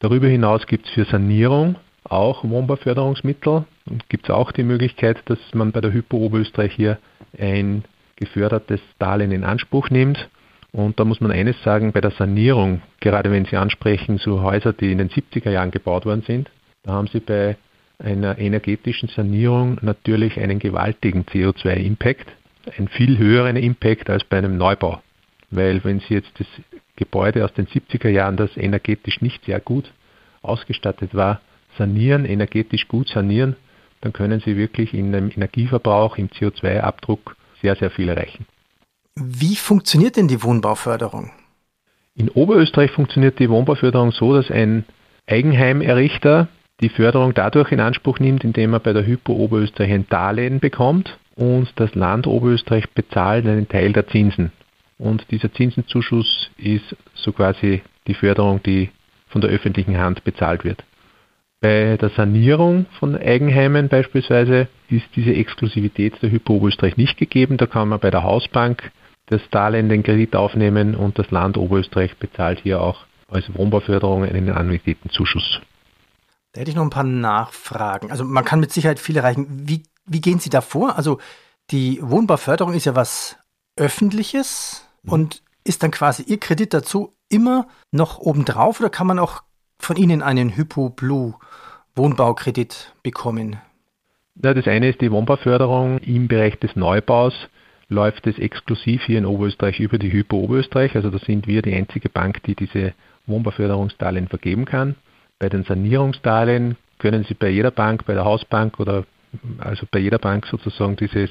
Darüber 0.04 0.28
hinaus 0.28 0.68
gibt 0.68 0.86
es 0.86 0.92
für 0.92 1.06
Sanierung 1.06 1.78
auch 2.04 2.44
Wohnbauförderungsmittel 2.44 3.64
und 3.86 4.10
gibt 4.10 4.26
es 4.26 4.32
auch 4.32 4.52
die 4.52 4.64
Möglichkeit, 4.64 5.22
dass 5.28 5.40
man 5.54 5.72
bei 5.72 5.80
der 5.80 5.94
Hypo 5.94 6.18
Oberösterreich 6.18 6.74
hier 6.74 6.98
ein 7.40 7.86
gefördertes 8.18 8.82
Darlehen 9.00 9.32
in 9.32 9.46
Anspruch 9.46 9.90
nimmt. 9.90 10.30
Und 10.74 11.00
da 11.00 11.06
muss 11.06 11.22
man 11.22 11.32
eines 11.32 11.56
sagen, 11.64 11.94
bei 11.94 12.02
der 12.02 12.12
Sanierung, 12.12 12.82
gerade 13.00 13.32
wenn 13.32 13.46
Sie 13.46 13.56
ansprechen, 13.56 14.18
so 14.18 14.42
Häuser, 14.42 14.74
die 14.74 14.92
in 14.92 14.98
den 14.98 15.10
70er 15.10 15.52
Jahren 15.52 15.72
gebaut 15.72 16.06
worden 16.06 16.24
sind, 16.28 16.52
da 16.84 16.92
haben 16.92 17.08
Sie 17.08 17.22
bei 17.22 17.56
einer 17.98 18.38
energetischen 18.38 19.08
Sanierung 19.08 19.78
natürlich 19.82 20.38
einen 20.38 20.60
gewaltigen 20.60 21.24
CO2-Impact, 21.24 22.28
einen 22.78 22.90
viel 22.90 23.18
höheren 23.18 23.56
Impact 23.56 24.10
als 24.10 24.26
bei 24.26 24.40
einem 24.40 24.58
Neubau. 24.58 25.02
Weil 25.50 25.82
wenn 25.86 26.02
Sie 26.02 26.16
jetzt 26.16 26.38
das 26.38 26.48
Gebäude 26.96 27.44
aus 27.44 27.54
den 27.54 27.68
70er 27.68 28.10
Jahren, 28.10 28.38
das 28.38 28.56
energetisch 28.56 29.22
nicht 29.22 29.46
sehr 29.46 29.60
gut 29.60 29.92
ausgestattet 30.42 31.16
war, 31.16 31.42
sanieren, 31.78 32.26
energetisch 32.26 32.88
gut 32.88 33.08
sanieren, 33.08 33.56
dann 34.02 34.14
können 34.14 34.42
Sie 34.42 34.58
wirklich 34.58 34.94
in 34.94 35.12
dem 35.12 35.32
Energieverbrauch, 35.32 36.18
im 36.18 36.28
CO2-Abdruck 36.30 37.36
sehr, 37.62 37.76
sehr 37.76 37.90
viel 37.90 38.10
erreichen. 38.10 38.46
Wie 39.16 39.56
funktioniert 39.56 40.18
denn 40.18 40.28
die 40.28 40.44
Wohnbauförderung? 40.44 41.32
In 42.16 42.30
Oberösterreich 42.30 42.92
funktioniert 42.92 43.40
die 43.40 43.50
Wohnbauförderung 43.50 44.12
so, 44.12 44.36
dass 44.36 44.52
ein 44.52 44.86
Eigenheimerrichter 45.26 46.48
die 46.82 46.90
Förderung 46.90 47.34
dadurch 47.34 47.72
in 47.72 47.80
Anspruch 47.80 48.20
nimmt, 48.20 48.44
indem 48.44 48.74
er 48.74 48.80
bei 48.80 48.94
der 48.94 49.06
Hypo 49.06 49.34
Oberösterreich 49.34 49.92
ein 49.92 50.08
Darlehen 50.10 50.60
bekommt 50.60 51.18
und 51.36 51.72
das 51.78 51.96
Land 51.96 52.28
Oberösterreich 52.28 52.90
bezahlt 52.90 53.48
einen 53.48 53.70
Teil 53.70 53.94
der 53.94 54.08
Zinsen. 54.08 54.52
Und 54.98 55.26
dieser 55.32 55.52
Zinsenzuschuss 55.54 56.50
ist 56.58 56.96
so 57.14 57.32
quasi 57.32 57.82
die 58.08 58.14
Förderung, 58.14 58.62
die 58.64 58.90
von 59.28 59.42
der 59.42 59.50
öffentlichen 59.50 59.98
Hand 59.98 60.24
bezahlt 60.24 60.64
wird. 60.64 60.84
Bei 61.62 61.98
der 61.98 62.10
Sanierung 62.10 62.88
von 63.00 63.16
Eigenheimen 63.16 63.88
beispielsweise 63.88 64.68
ist 64.90 65.06
diese 65.16 65.34
Exklusivität 65.34 66.22
der 66.22 66.30
Hypo 66.30 66.56
Oberösterreich 66.56 66.98
nicht 66.98 67.18
gegeben. 67.18 67.58
Da 67.58 67.68
kann 67.68 67.88
man 67.88 68.00
bei 68.00 68.12
der 68.12 68.24
Hausbank 68.24 68.92
das 69.28 69.42
Darlehen, 69.50 69.88
den 69.88 70.04
Kredit 70.04 70.36
aufnehmen 70.36 70.94
und 70.94 71.18
das 71.18 71.32
Land 71.32 71.58
Oberösterreich 71.58 72.18
bezahlt 72.18 72.60
hier 72.60 72.82
auch 72.82 73.06
als 73.30 73.46
Wohnbauförderung 73.56 74.24
einen 74.24 74.50
Annuitätenzuschuss. 74.50 75.62
Da 76.52 76.62
hätte 76.62 76.72
ich 76.72 76.76
noch 76.76 76.84
ein 76.84 76.90
paar 76.90 77.04
Nachfragen. 77.04 78.12
Also 78.12 78.26
man 78.26 78.44
kann 78.44 78.60
mit 78.60 78.72
Sicherheit 78.72 79.00
viel 79.00 79.18
erreichen. 79.18 79.48
Wie, 79.50 79.84
wie 80.06 80.22
gehen 80.22 80.40
Sie 80.40 80.50
da 80.50 80.62
vor? 80.62 80.98
Also 80.98 81.20
die 81.72 82.00
Wohnbauförderung 82.02 82.74
ist 82.74 82.86
ja 82.86 82.96
was 82.96 83.38
Öffentliches 83.76 84.88
mhm. 85.04 85.12
und 85.12 85.44
ist 85.64 85.84
dann 85.84 85.92
quasi 85.92 86.24
Ihr 86.24 86.40
Kredit 86.40 86.74
dazu 86.74 87.14
immer 87.30 87.68
noch 87.92 88.20
obendrauf 88.20 88.80
oder 88.80 88.90
kann 88.90 89.08
man 89.08 89.20
auch 89.20 89.44
von 89.80 89.96
Ihnen 89.96 90.22
einen 90.22 90.56
Hypo 90.56 90.90
Blue 90.90 91.36
Wohnbaukredit 91.96 92.94
bekommen? 93.04 93.58
Ja, 94.42 94.54
das 94.54 94.68
eine 94.68 94.90
ist 94.90 95.02
die 95.02 95.12
Wohnbauförderung 95.12 96.00
im 96.00 96.28
Bereich 96.28 96.58
des 96.60 96.76
Neubaus 96.76 97.34
läuft 97.90 98.28
es 98.28 98.38
exklusiv 98.40 99.04
hier 99.04 99.20
in 99.20 99.26
Oberösterreich 99.26 99.80
über 99.80 99.98
die 99.98 100.12
Hypo 100.12 100.38
Oberösterreich. 100.38 100.96
Also 100.96 101.10
da 101.10 101.20
sind 101.20 101.48
wir 101.48 101.62
die 101.62 101.74
einzige 101.74 102.10
Bank, 102.10 102.44
die 102.44 102.56
diese 102.56 102.94
Wohnbauförderungsdarlehen 103.28 104.28
vergeben 104.28 104.66
kann. 104.66 104.96
Bei 105.40 105.50
den 105.50 105.64
Sanierungsdarlehen 105.64 106.78
können 107.00 107.26
Sie 107.28 107.34
bei 107.34 107.50
jeder 107.50 107.72
Bank, 107.72 108.06
bei 108.06 108.14
der 108.14 108.26
Hausbank 108.26 108.80
oder 108.80 109.06
also 109.60 109.86
bei 109.92 110.00
jeder 110.00 110.20
Bank 110.20 110.46
sozusagen 110.48 110.96
dieses 110.96 111.30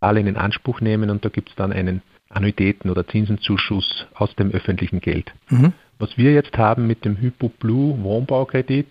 Darlehen 0.00 0.26
in 0.26 0.36
Anspruch 0.36 0.80
nehmen 0.80 1.10
und 1.10 1.24
da 1.24 1.28
gibt 1.28 1.50
es 1.50 1.56
dann 1.56 1.72
einen 1.72 2.02
Annuitäten- 2.28 2.90
oder 2.90 3.06
Zinsenzuschuss 3.06 4.06
aus 4.14 4.34
dem 4.36 4.50
öffentlichen 4.50 5.00
Geld. 5.00 5.32
Mhm. 5.48 5.72
Was 5.98 6.18
wir 6.18 6.32
jetzt 6.32 6.56
haben 6.58 6.86
mit 6.86 7.04
dem 7.04 7.16
Hypo 7.16 7.48
Blue 7.48 8.02
Wohnbaukredit, 8.02 8.88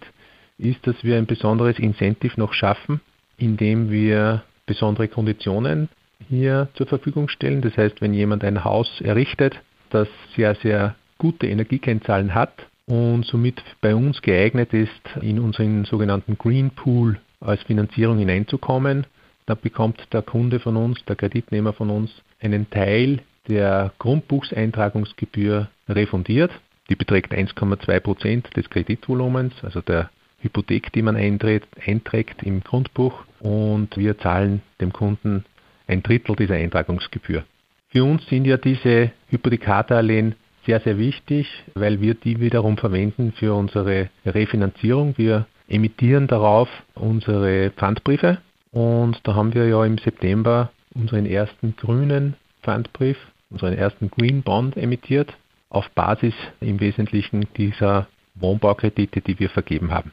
ist, 0.58 0.86
dass 0.88 1.04
wir 1.04 1.18
ein 1.18 1.26
besonderes 1.26 1.78
Incentive 1.80 2.40
noch 2.40 2.54
schaffen, 2.54 3.02
indem 3.38 3.92
wir 3.92 4.44
besondere 4.66 5.08
Konditionen 5.08 5.90
hier 6.30 6.70
zur 6.76 6.88
Verfügung 6.88 7.28
stellen. 7.28 7.62
Das 7.62 7.76
heißt, 7.78 8.02
wenn 8.02 8.14
jemand 8.14 8.44
ein 8.44 8.64
Haus 8.64 9.02
errichtet, 9.02 9.62
das 9.90 10.08
sehr, 10.36 10.56
sehr 10.56 10.96
gute 11.18 11.48
Energiekennzahlen 11.48 12.34
hat 12.34 12.54
und 12.86 13.26
somit 13.26 13.62
bei 13.82 13.96
uns 13.96 14.22
geeignet 14.22 14.74
ist, 14.74 14.92
in 15.22 15.40
unseren 15.40 15.86
sogenannten 15.86 16.38
Green 16.38 16.72
Pool 16.72 17.20
als 17.42 17.62
Finanzierung 17.64 18.18
hineinzukommen, 18.18 19.06
da 19.46 19.56
bekommt 19.56 20.08
der 20.12 20.22
Kunde 20.22 20.60
von 20.60 20.76
uns, 20.76 21.04
der 21.06 21.16
Kreditnehmer 21.16 21.74
von 21.74 21.90
uns, 21.90 22.12
einen 22.40 22.70
Teil 22.70 23.22
der 23.48 23.94
Grundbuchseintragungsgebühr 24.00 25.70
refundiert. 25.88 26.52
Die 26.90 26.96
beträgt 26.96 27.32
1,2 27.32 28.00
Prozent 28.00 28.50
des 28.56 28.70
Kreditvolumens, 28.70 29.54
also 29.64 29.82
der 29.82 30.10
Hypothek, 30.40 30.92
die 30.94 31.02
man 31.02 31.16
einträgt, 31.16 31.70
einträgt 31.86 32.44
im 32.44 32.62
Grundbuch. 32.62 33.24
Und 33.40 33.98
wir 33.98 34.18
zahlen 34.18 34.62
dem 34.82 34.92
Kunden 34.94 35.46
ein 35.88 36.02
Drittel 36.02 36.36
dieser 36.36 36.56
Eintragungsgebühr. 36.56 37.44
Für 37.90 38.04
uns 38.04 38.26
sind 38.28 38.46
ja 38.46 38.58
diese 38.58 39.12
Hypothekardarlehen 39.30 40.36
sehr, 40.66 40.80
sehr 40.80 40.98
wichtig, 40.98 41.48
weil 41.76 42.02
wir 42.02 42.16
die 42.16 42.40
wiederum 42.40 42.78
verwenden 42.78 43.32
für 43.34 43.54
unsere 43.54 44.10
Refinanzierung. 44.26 45.14
Wir 45.18 45.46
emittieren 45.68 46.28
darauf 46.28 46.68
unsere 46.96 47.72
Pfandbriefe 47.72 48.40
und 48.76 49.20
da 49.24 49.34
haben 49.34 49.54
wir 49.54 49.68
ja 49.68 49.84
im 49.86 49.98
September 49.98 50.72
unseren 50.94 51.26
ersten 51.26 51.76
grünen 51.76 52.36
Pfandbrief, 52.62 53.18
unseren 53.50 53.74
ersten 53.74 54.12
Green 54.12 54.44
Bond 54.44 54.78
emittiert, 54.78 55.34
auf 55.70 55.90
Basis 55.92 56.34
im 56.62 56.80
Wesentlichen 56.80 57.48
dieser 57.58 58.08
Wohnbaukredite, 58.36 59.22
die 59.22 59.40
wir 59.40 59.50
vergeben 59.50 59.92
haben. 59.92 60.12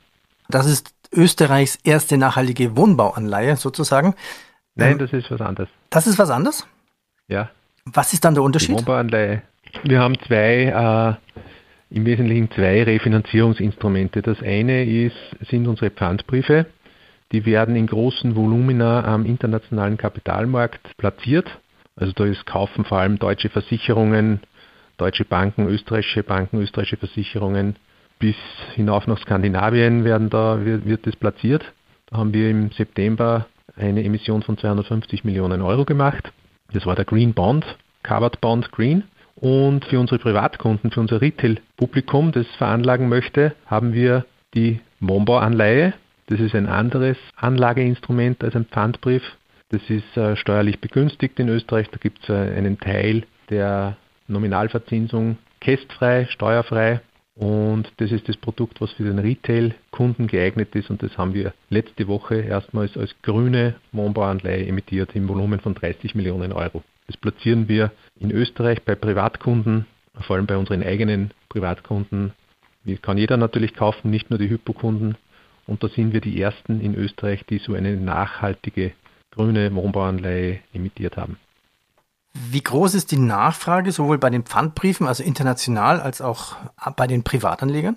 Das 0.48 0.66
ist 0.66 0.94
Österreichs 1.12 1.76
erste 1.84 2.16
nachhaltige 2.16 2.76
Wohnbauanleihe 2.76 3.56
sozusagen. 3.56 4.14
Nein, 4.74 4.92
ähm, 4.92 4.98
das 4.98 5.12
ist 5.12 5.30
was 5.30 5.40
anderes. 5.40 5.68
Das 5.90 6.06
ist 6.06 6.18
was 6.18 6.30
anderes? 6.30 6.66
Ja. 7.28 7.50
Was 7.84 8.12
ist 8.12 8.24
dann 8.24 8.34
der 8.34 8.42
Unterschied? 8.42 8.70
Die 8.70 8.78
Wohnbauanleihe 8.78 9.42
wir 9.84 10.00
haben 10.00 10.18
zwei, 10.26 11.18
äh, 11.90 11.94
im 11.94 12.06
Wesentlichen 12.06 12.50
zwei 12.50 12.82
Refinanzierungsinstrumente. 12.82 14.22
Das 14.22 14.40
eine 14.42 14.84
ist, 14.84 15.16
sind 15.48 15.66
unsere 15.66 15.90
Pfandbriefe. 15.90 16.66
Die 17.32 17.46
werden 17.46 17.76
in 17.76 17.86
großen 17.86 18.36
Volumina 18.36 19.04
am 19.04 19.24
internationalen 19.24 19.96
Kapitalmarkt 19.96 20.96
platziert. 20.98 21.58
Also 21.96 22.12
da 22.12 22.24
ist 22.24 22.46
kaufen 22.46 22.84
vor 22.84 22.98
allem 22.98 23.18
deutsche 23.18 23.48
Versicherungen, 23.48 24.40
deutsche 24.98 25.24
Banken, 25.24 25.66
österreichische 25.66 26.22
Banken, 26.22 26.60
österreichische 26.60 26.98
Versicherungen 26.98 27.76
bis 28.22 28.36
hinauf 28.76 29.08
nach 29.08 29.18
Skandinavien 29.18 30.04
werden 30.04 30.30
da, 30.30 30.64
wird, 30.64 30.86
wird 30.86 31.06
das 31.08 31.16
platziert. 31.16 31.72
Da 32.06 32.18
haben 32.18 32.32
wir 32.32 32.50
im 32.50 32.70
September 32.70 33.46
eine 33.74 34.04
Emission 34.04 34.42
von 34.42 34.56
250 34.56 35.24
Millionen 35.24 35.60
Euro 35.60 35.84
gemacht. 35.84 36.32
Das 36.72 36.86
war 36.86 36.94
der 36.94 37.04
Green 37.04 37.34
Bond, 37.34 37.66
Covered 38.04 38.40
Bond 38.40 38.70
Green. 38.70 39.02
Und 39.34 39.86
für 39.86 39.98
unsere 39.98 40.20
Privatkunden, 40.20 40.92
für 40.92 41.00
unser 41.00 41.20
Retail-Publikum, 41.20 42.30
das 42.30 42.46
veranlagen 42.58 43.08
möchte, 43.08 43.56
haben 43.66 43.92
wir 43.92 44.24
die 44.54 44.78
Wohnbauanleihe. 45.00 45.94
Das 46.32 46.40
ist 46.40 46.54
ein 46.54 46.66
anderes 46.66 47.18
Anlageinstrument 47.36 48.42
als 48.42 48.56
ein 48.56 48.64
Pfandbrief. 48.64 49.22
Das 49.68 49.82
ist 49.90 50.16
äh, 50.16 50.34
steuerlich 50.34 50.80
begünstigt 50.80 51.38
in 51.38 51.50
Österreich. 51.50 51.90
Da 51.90 51.98
gibt 51.98 52.22
es 52.22 52.30
äh, 52.30 52.56
einen 52.56 52.80
Teil 52.80 53.24
der 53.50 53.98
Nominalverzinsung 54.28 55.36
kästfrei, 55.60 56.26
steuerfrei. 56.30 57.02
Und 57.34 57.92
das 57.98 58.12
ist 58.12 58.30
das 58.30 58.38
Produkt, 58.38 58.80
was 58.80 58.92
für 58.92 59.02
den 59.02 59.18
Retail-Kunden 59.18 60.26
geeignet 60.26 60.74
ist. 60.74 60.88
Und 60.88 61.02
das 61.02 61.18
haben 61.18 61.34
wir 61.34 61.52
letzte 61.68 62.08
Woche 62.08 62.36
erstmals 62.36 62.96
als 62.96 63.14
grüne 63.20 63.74
Wohnbauanleihe 63.92 64.66
emittiert 64.66 65.14
im 65.14 65.28
Volumen 65.28 65.60
von 65.60 65.74
30 65.74 66.14
Millionen 66.14 66.54
Euro. 66.54 66.82
Das 67.08 67.18
platzieren 67.18 67.68
wir 67.68 67.92
in 68.18 68.30
Österreich 68.30 68.80
bei 68.84 68.94
Privatkunden, 68.94 69.84
vor 70.18 70.36
allem 70.36 70.46
bei 70.46 70.56
unseren 70.56 70.82
eigenen 70.82 71.32
Privatkunden. 71.50 72.32
Die 72.84 72.96
kann 72.96 73.18
jeder 73.18 73.36
natürlich 73.36 73.74
kaufen, 73.74 74.10
nicht 74.10 74.30
nur 74.30 74.38
die 74.38 74.48
Hypokunden. 74.48 75.18
Und 75.66 75.82
da 75.82 75.88
sind 75.88 76.12
wir 76.12 76.20
die 76.20 76.40
Ersten 76.40 76.80
in 76.80 76.94
Österreich, 76.94 77.44
die 77.46 77.58
so 77.58 77.74
eine 77.74 77.96
nachhaltige 77.96 78.92
grüne 79.30 79.74
Wohnbauanleihe 79.74 80.60
emittiert 80.72 81.16
haben. 81.16 81.36
Wie 82.34 82.62
groß 82.62 82.94
ist 82.94 83.10
die 83.10 83.18
Nachfrage 83.18 83.92
sowohl 83.92 84.18
bei 84.18 84.30
den 84.30 84.44
Pfandbriefen, 84.44 85.06
also 85.06 85.22
international, 85.22 86.00
als 86.00 86.20
auch 86.20 86.56
bei 86.96 87.06
den 87.06 87.22
Privatanlegern? 87.22 87.96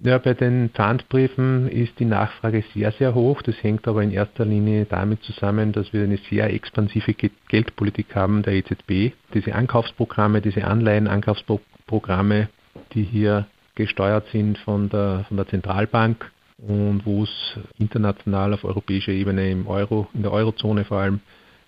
Ja, 0.00 0.18
bei 0.18 0.34
den 0.34 0.70
Pfandbriefen 0.70 1.68
ist 1.68 1.98
die 1.98 2.04
Nachfrage 2.04 2.62
sehr, 2.74 2.92
sehr 2.92 3.14
hoch. 3.14 3.40
Das 3.42 3.54
hängt 3.62 3.88
aber 3.88 4.02
in 4.02 4.10
erster 4.10 4.44
Linie 4.44 4.84
damit 4.84 5.22
zusammen, 5.22 5.72
dass 5.72 5.92
wir 5.92 6.02
eine 6.02 6.18
sehr 6.28 6.52
expansive 6.52 7.14
Geldpolitik 7.14 8.14
haben 8.14 8.42
der 8.42 8.54
EZB. 8.54 9.14
Diese 9.32 9.54
Ankaufsprogramme, 9.54 10.42
diese 10.42 10.64
Anleihenankaufsprogramme, 10.64 12.48
die 12.92 13.04
hier 13.04 13.46
gesteuert 13.76 14.26
sind 14.30 14.58
von 14.58 14.90
der, 14.90 15.24
von 15.28 15.36
der 15.36 15.48
Zentralbank 15.48 16.30
und 16.58 17.02
wo 17.04 17.24
es 17.24 17.58
international 17.78 18.54
auf 18.54 18.64
europäischer 18.64 19.12
Ebene 19.12 19.50
im 19.50 19.66
Euro, 19.66 20.06
in 20.14 20.22
der 20.22 20.32
Eurozone 20.32 20.84
vor 20.84 20.98
allem 20.98 21.20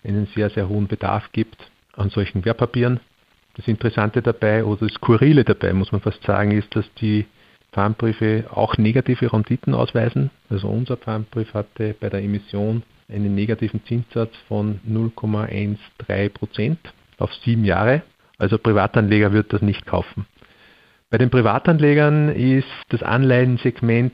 einen 0.04 0.26
sehr, 0.34 0.50
sehr 0.50 0.68
hohen 0.68 0.86
Bedarf 0.86 1.30
gibt 1.32 1.56
an 1.94 2.10
solchen 2.10 2.44
Wertpapieren. 2.44 3.00
Das 3.54 3.66
Interessante 3.66 4.22
dabei 4.22 4.64
oder 4.64 4.86
das 4.86 4.94
Skurrile 4.94 5.44
dabei, 5.44 5.72
muss 5.72 5.92
man 5.92 6.00
fast 6.00 6.22
sagen, 6.22 6.52
ist, 6.52 6.74
dass 6.76 6.84
die 7.00 7.26
Pfandbriefe 7.72 8.44
auch 8.50 8.76
negative 8.78 9.32
Renditen 9.32 9.74
ausweisen. 9.74 10.30
Also 10.50 10.68
unser 10.68 10.96
Pfandbrief 10.96 11.52
hatte 11.54 11.94
bei 11.98 12.08
der 12.08 12.22
Emission 12.22 12.82
einen 13.08 13.34
negativen 13.34 13.84
Zinssatz 13.84 14.34
von 14.48 14.80
0,13 14.88 16.28
Prozent 16.30 16.78
auf 17.18 17.32
sieben 17.44 17.64
Jahre. 17.64 18.02
Also 18.38 18.58
Privatanleger 18.58 19.32
wird 19.32 19.52
das 19.52 19.62
nicht 19.62 19.86
kaufen. 19.86 20.26
Bei 21.08 21.18
den 21.18 21.30
Privatanlegern 21.30 22.30
ist 22.30 22.66
das 22.88 23.02
Anleihensegment, 23.02 24.12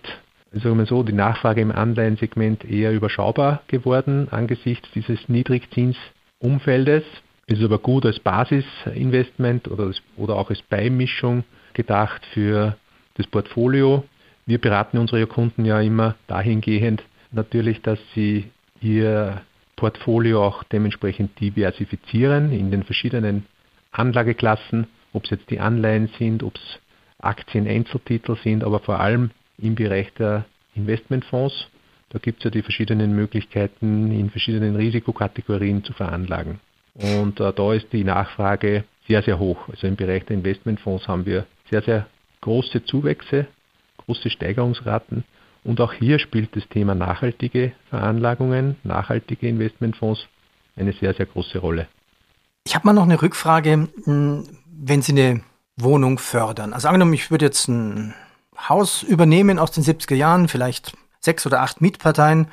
sagen 0.60 0.78
wir 0.78 0.86
so, 0.86 1.02
die 1.02 1.12
Nachfrage 1.12 1.60
im 1.60 1.72
Anleihensegment 1.72 2.64
eher 2.64 2.92
überschaubar 2.92 3.62
geworden 3.68 4.28
angesichts 4.30 4.88
dieses 4.94 5.28
Niedrigzinsumfeldes. 5.28 7.04
Ist 7.46 7.62
aber 7.62 7.78
gut 7.78 8.06
als 8.06 8.20
Basisinvestment 8.20 9.68
oder, 9.68 9.92
oder 10.16 10.36
auch 10.36 10.50
als 10.50 10.62
Beimischung 10.62 11.44
gedacht 11.74 12.24
für 12.32 12.76
das 13.14 13.26
Portfolio. 13.26 14.04
Wir 14.46 14.58
beraten 14.58 14.98
unsere 14.98 15.26
Kunden 15.26 15.64
ja 15.64 15.80
immer 15.80 16.16
dahingehend 16.26 17.02
natürlich, 17.30 17.80
dass 17.82 17.98
sie 18.14 18.50
ihr 18.80 19.42
Portfolio 19.76 20.44
auch 20.44 20.64
dementsprechend 20.64 21.40
diversifizieren 21.40 22.52
in 22.52 22.70
den 22.70 22.82
verschiedenen 22.82 23.46
Anlageklassen, 23.90 24.86
ob 25.12 25.24
es 25.24 25.30
jetzt 25.30 25.50
die 25.50 25.60
Anleihen 25.60 26.08
sind, 26.18 26.42
ob 26.42 26.56
es 26.56 26.78
Aktien-Einzeltitel 27.18 28.36
sind, 28.42 28.64
aber 28.64 28.80
vor 28.80 29.00
allem 29.00 29.30
im 29.62 29.74
Bereich 29.74 30.12
der 30.14 30.44
Investmentfonds. 30.74 31.68
Da 32.10 32.18
gibt 32.18 32.38
es 32.38 32.44
ja 32.44 32.50
die 32.50 32.62
verschiedenen 32.62 33.14
Möglichkeiten, 33.14 34.10
in 34.10 34.30
verschiedenen 34.30 34.76
Risikokategorien 34.76 35.84
zu 35.84 35.92
veranlagen. 35.92 36.60
Und 36.94 37.40
äh, 37.40 37.52
da 37.52 37.72
ist 37.72 37.92
die 37.92 38.04
Nachfrage 38.04 38.84
sehr, 39.08 39.22
sehr 39.22 39.38
hoch. 39.38 39.68
Also 39.68 39.86
im 39.86 39.96
Bereich 39.96 40.24
der 40.26 40.36
Investmentfonds 40.36 41.08
haben 41.08 41.24
wir 41.24 41.46
sehr, 41.70 41.82
sehr 41.82 42.06
große 42.42 42.84
Zuwächse, 42.84 43.46
große 43.98 44.28
Steigerungsraten. 44.30 45.24
Und 45.64 45.80
auch 45.80 45.92
hier 45.92 46.18
spielt 46.18 46.54
das 46.56 46.68
Thema 46.68 46.94
nachhaltige 46.94 47.72
Veranlagungen, 47.88 48.76
nachhaltige 48.82 49.48
Investmentfonds 49.48 50.26
eine 50.76 50.92
sehr, 50.92 51.14
sehr 51.14 51.26
große 51.26 51.58
Rolle. 51.58 51.86
Ich 52.64 52.74
habe 52.74 52.86
mal 52.86 52.92
noch 52.92 53.04
eine 53.04 53.20
Rückfrage, 53.20 53.88
hm, 54.04 54.48
wenn 54.66 55.02
Sie 55.02 55.12
eine 55.12 55.42
Wohnung 55.76 56.18
fördern. 56.18 56.72
Also 56.72 56.88
angenommen, 56.88 57.14
ich 57.14 57.30
würde 57.30 57.46
jetzt 57.46 57.68
ein 57.68 58.14
Haus 58.56 59.02
übernehmen 59.02 59.58
aus 59.58 59.70
den 59.70 59.84
70er 59.84 60.14
Jahren, 60.14 60.48
vielleicht 60.48 60.96
sechs 61.20 61.46
oder 61.46 61.60
acht 61.60 61.80
Mietparteien 61.80 62.48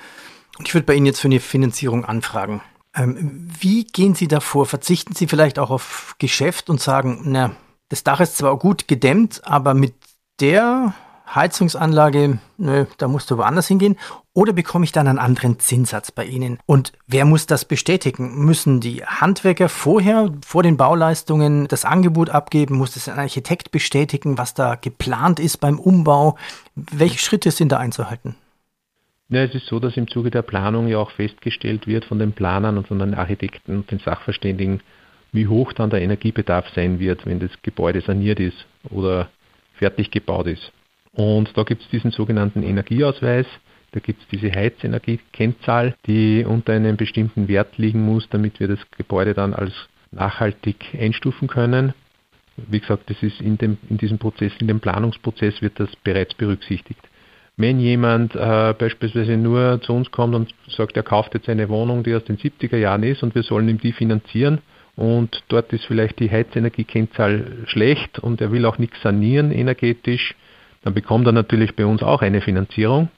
und 0.58 0.68
ich 0.68 0.74
würde 0.74 0.86
bei 0.86 0.94
Ihnen 0.94 1.06
jetzt 1.06 1.22
für 1.22 1.28
eine 1.28 1.40
Finanzierung 1.40 2.06
anfragen. 2.06 2.62
Ähm, 2.96 3.50
wie 3.60 3.86
gehen 3.86 4.16
Sie 4.16 4.28
davor? 4.28 4.66
Verzichten 4.66 5.16
Sie 5.16 5.28
vielleicht 5.28 5.60
auch 5.60 5.70
auf 5.70 6.16
Geschäft 6.20 6.70
und 6.70 6.82
sagen, 6.82 7.22
na, 7.24 7.52
das 7.90 8.04
Dach 8.04 8.20
ist 8.20 8.38
zwar 8.38 8.58
gut 8.58 8.88
gedämmt, 8.88 9.42
aber 9.46 9.74
mit 9.74 9.94
der 10.40 10.94
Heizungsanlage, 11.34 12.40
nö, 12.58 12.86
da 12.98 13.08
musst 13.08 13.30
du 13.30 13.38
woanders 13.38 13.68
hingehen. 13.68 13.98
Oder 14.34 14.54
bekomme 14.54 14.86
ich 14.86 14.92
dann 14.92 15.08
einen 15.08 15.20
anderen 15.20 15.60
Zinssatz 15.60 16.12
bei 16.12 16.26
Ihnen? 16.26 16.60
Und 16.66 16.94
wer 17.08 17.26
muss 17.26 17.46
das 17.46 17.66
bestätigen? 17.66 18.46
Müssen 18.46 18.80
die 18.80 19.04
Handwerker 19.06 19.70
vorher, 19.70 20.32
vor 20.46 20.64
den 20.64 20.78
Bauleistungen, 20.78 21.68
das 21.68 21.86
Angebot 21.86 22.30
abgeben? 22.30 22.78
Muss 22.78 22.94
das 22.94 23.10
ein 23.10 23.20
Architekt 23.20 23.72
bestätigen, 23.72 24.38
was 24.38 24.54
da 24.54 24.76
geplant 24.76 25.40
ist 25.40 25.58
beim 25.58 25.80
Umbau? 25.80 26.38
Welche 26.76 27.20
Schritte 27.20 27.52
sind 27.52 27.72
da 27.72 27.78
einzuhalten? 27.78 28.36
Ja, 29.30 29.44
es 29.44 29.54
ist 29.54 29.68
so, 29.68 29.80
dass 29.80 29.96
im 29.96 30.08
Zuge 30.08 30.32
der 30.32 30.42
Planung 30.42 30.88
ja 30.88 30.98
auch 30.98 31.12
festgestellt 31.12 31.86
wird 31.86 32.06
von 32.06 32.18
den 32.18 32.34
Planern 32.34 32.80
und 32.80 32.88
von 32.88 32.98
den 32.98 33.14
Architekten 33.14 33.78
und 33.78 33.92
den 33.92 34.00
Sachverständigen, 34.00 34.82
wie 35.32 35.48
hoch 35.48 35.74
dann 35.74 35.92
der 35.92 36.02
Energiebedarf 36.02 36.66
sein 36.74 37.00
wird, 37.00 37.28
wenn 37.28 37.40
das 37.40 37.52
Gebäude 37.62 38.02
saniert 38.02 38.40
ist 38.40 38.66
oder 38.90 39.30
fertig 39.78 40.10
gebaut 40.10 40.48
ist. 40.48 40.72
Und 41.20 41.58
da 41.58 41.64
gibt 41.64 41.82
es 41.82 41.90
diesen 41.90 42.12
sogenannten 42.12 42.64
Energieausweis. 42.64 43.46
Da 43.92 44.00
gibt 44.00 44.22
es 44.22 44.28
diese 44.30 44.54
Heizenergiekennzahl, 44.54 45.94
die 46.08 46.46
unter 46.48 46.72
einem 46.72 46.96
bestimmten 46.96 47.50
Wert 47.50 47.78
liegen 47.78 48.06
muss, 48.06 48.30
damit 48.30 48.62
wir 48.62 48.70
das 48.70 48.80
Gebäude 48.98 49.34
dann 49.34 49.54
als 49.54 49.74
nachhaltig 50.12 50.78
einstufen 50.98 51.50
können. 51.50 51.94
Wie 52.56 52.80
gesagt, 52.80 53.10
das 53.10 53.22
ist 53.22 53.42
in, 53.42 53.58
dem, 53.58 53.78
in 53.90 53.98
diesem 53.98 54.18
Prozess, 54.18 54.54
in 54.60 54.70
dem 54.70 54.80
Planungsprozess 54.80 55.62
wird 55.62 55.78
das 55.78 55.90
bereits 56.06 56.36
berücksichtigt. 56.36 57.02
Wenn 57.58 57.82
jemand 57.82 58.34
äh, 58.36 58.74
beispielsweise 58.78 59.36
nur 59.36 59.82
zu 59.82 59.92
uns 59.92 60.12
kommt 60.12 60.36
und 60.36 60.56
sagt, 60.70 60.96
er 60.96 61.04
kauft 61.04 61.34
jetzt 61.34 61.50
eine 61.50 61.68
Wohnung, 61.68 62.04
die 62.04 62.16
aus 62.16 62.24
den 62.24 62.38
70er 62.38 62.78
Jahren 62.78 63.04
ist 63.04 63.24
und 63.24 63.36
wir 63.36 63.44
sollen 63.44 63.68
ihm 63.68 63.80
die 63.80 63.92
finanzieren 63.92 64.60
und 64.96 65.44
dort 65.50 65.74
ist 65.74 65.84
vielleicht 65.84 66.22
die 66.22 66.32
Heizenergiekennzahl 66.32 67.66
schlecht 67.66 68.20
und 68.20 68.40
er 68.40 68.54
will 68.54 68.66
auch 68.66 68.78
nichts 68.78 69.02
sanieren 69.02 69.52
energetisch, 69.52 70.34
dann 70.84 70.94
bekommt 70.94 71.28
er 71.28 71.34
natürlich 71.34 71.76
bei 71.76 71.86
uns 71.86 72.04
auch 72.04 72.22
eine 72.22 72.42
Finanzierung. 72.42 73.10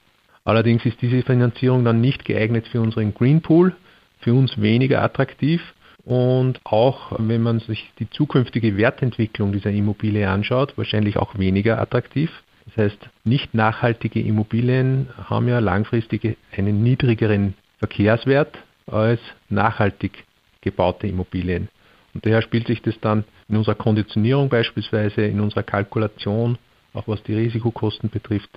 Allerdings 0.44 0.84
ist 0.84 1.00
diese 1.00 1.22
Finanzierung 1.22 1.84
dann 1.84 2.00
nicht 2.00 2.24
geeignet 2.24 2.66
für 2.68 2.80
unseren 2.80 3.14
Green 3.14 3.40
Pool, 3.40 3.74
für 4.20 4.34
uns 4.34 4.60
weniger 4.60 5.02
attraktiv. 5.02 5.62
Und 6.04 6.60
auch 6.64 7.12
wenn 7.18 7.42
man 7.42 7.60
sich 7.60 7.92
die 8.00 8.10
zukünftige 8.10 8.76
Wertentwicklung 8.76 9.52
dieser 9.52 9.70
Immobilie 9.70 10.28
anschaut, 10.28 10.76
wahrscheinlich 10.76 11.16
auch 11.16 11.38
weniger 11.38 11.80
attraktiv. 11.80 12.30
Das 12.64 12.76
heißt, 12.76 13.08
nicht 13.24 13.54
nachhaltige 13.54 14.20
Immobilien 14.20 15.08
haben 15.28 15.48
ja 15.48 15.60
langfristig 15.60 16.36
einen 16.56 16.82
niedrigeren 16.82 17.54
Verkehrswert 17.78 18.58
als 18.86 19.20
nachhaltig 19.48 20.24
gebaute 20.60 21.06
Immobilien. 21.06 21.68
Und 22.14 22.26
daher 22.26 22.42
spielt 22.42 22.66
sich 22.66 22.82
das 22.82 22.98
dann 23.00 23.24
in 23.48 23.56
unserer 23.56 23.74
Konditionierung 23.74 24.48
beispielsweise, 24.48 25.22
in 25.22 25.40
unserer 25.40 25.62
Kalkulation 25.62 26.58
auch 26.94 27.08
was 27.08 27.22
die 27.22 27.34
Risikokosten 27.34 28.10
betrifft, 28.10 28.50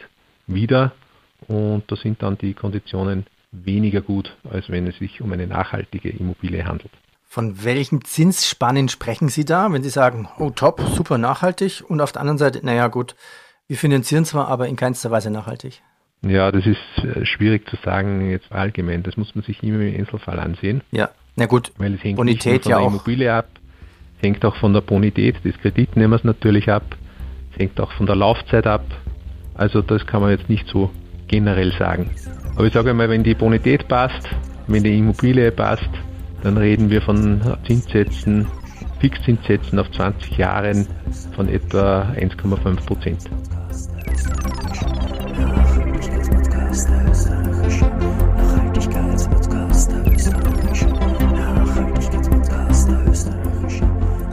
wieder. 0.48 0.92
Und 1.48 1.84
da 1.88 1.96
sind 1.96 2.22
dann 2.22 2.38
die 2.38 2.54
Konditionen 2.54 3.26
weniger 3.52 4.02
gut, 4.02 4.36
als 4.50 4.70
wenn 4.70 4.88
es 4.88 4.98
sich 4.98 5.22
um 5.22 5.32
eine 5.32 5.48
nachhaltige 5.48 6.10
Immobilie 6.10 6.66
handelt. 6.66 6.92
Von 7.28 7.64
welchen 7.64 8.04
Zinsspannen 8.04 8.90
sprechen 8.90 9.30
Sie 9.30 9.46
da, 9.46 9.72
wenn 9.72 9.84
Sie 9.84 9.90
sagen, 9.90 10.30
oh 10.40 10.52
top, 10.52 10.82
super 10.82 11.18
nachhaltig 11.18 11.84
und 11.88 12.02
auf 12.02 12.12
der 12.12 12.22
anderen 12.22 12.38
Seite, 12.38 12.60
naja 12.64 12.88
gut, 12.88 13.16
wir 13.68 13.78
finanzieren 13.78 14.26
zwar, 14.26 14.48
aber 14.48 14.68
in 14.68 14.76
keinster 14.76 15.12
Weise 15.12 15.32
nachhaltig? 15.32 15.82
Ja, 16.22 16.52
das 16.52 16.66
ist 16.66 17.04
äh, 17.04 17.26
schwierig 17.26 17.70
zu 17.70 17.78
sagen 17.84 18.30
jetzt 18.30 18.52
allgemein. 18.52 19.04
Das 19.04 19.18
muss 19.18 19.36
man 19.36 19.44
sich 19.44 19.62
immer 19.64 19.82
im 19.82 20.00
Einzelfall 20.00 20.40
ansehen. 20.40 20.82
Ja, 20.92 21.10
na 21.36 21.46
gut, 21.46 21.72
Weil 21.78 21.94
es 21.96 22.04
hängt 22.04 22.18
Bonität 22.18 22.54
nicht 22.54 22.54
nur 22.54 22.62
von 22.64 22.72
ja 22.72 22.78
der 22.80 22.88
Immobilie 22.88 23.34
ab, 23.34 23.50
hängt 24.22 24.46
auch 24.46 24.56
von 24.56 24.74
der 24.74 24.82
Bonität 24.82 25.44
des 25.44 25.58
Kreditnehmers 25.60 26.24
natürlich 26.24 26.70
ab 26.70 26.84
hängt 27.58 27.80
auch 27.80 27.92
von 27.94 28.06
der 28.06 28.16
Laufzeit 28.16 28.68
ab. 28.68 28.86
Also 29.54 29.82
das 29.82 30.06
kann 30.06 30.22
man 30.22 30.32
jetzt 30.32 30.50
nicht 30.50 30.68
so 30.68 30.92
generell 31.28 31.72
sagen. 31.78 32.12
Aber 32.56 32.66
ich 32.66 32.74
sage 32.74 32.92
einmal, 32.92 33.10
wenn 33.10 33.24
die 33.24 33.34
Bonität 33.34 33.88
passt, 33.88 34.30
wenn 34.68 34.84
die 34.84 34.98
Immobilie 34.98 35.52
passt, 35.52 35.90
dann 36.44 36.58
reden 36.58 36.90
wir 36.90 37.02
von 37.02 37.42
Zinssätzen, 37.66 38.48
Fixzinssätzen 39.00 39.80
auf 39.80 39.92
20 39.92 40.38
Jahren 40.38 40.88
von 41.36 41.50
etwa 41.50 42.14
1,5 42.16 42.86
Prozent. 42.86 43.30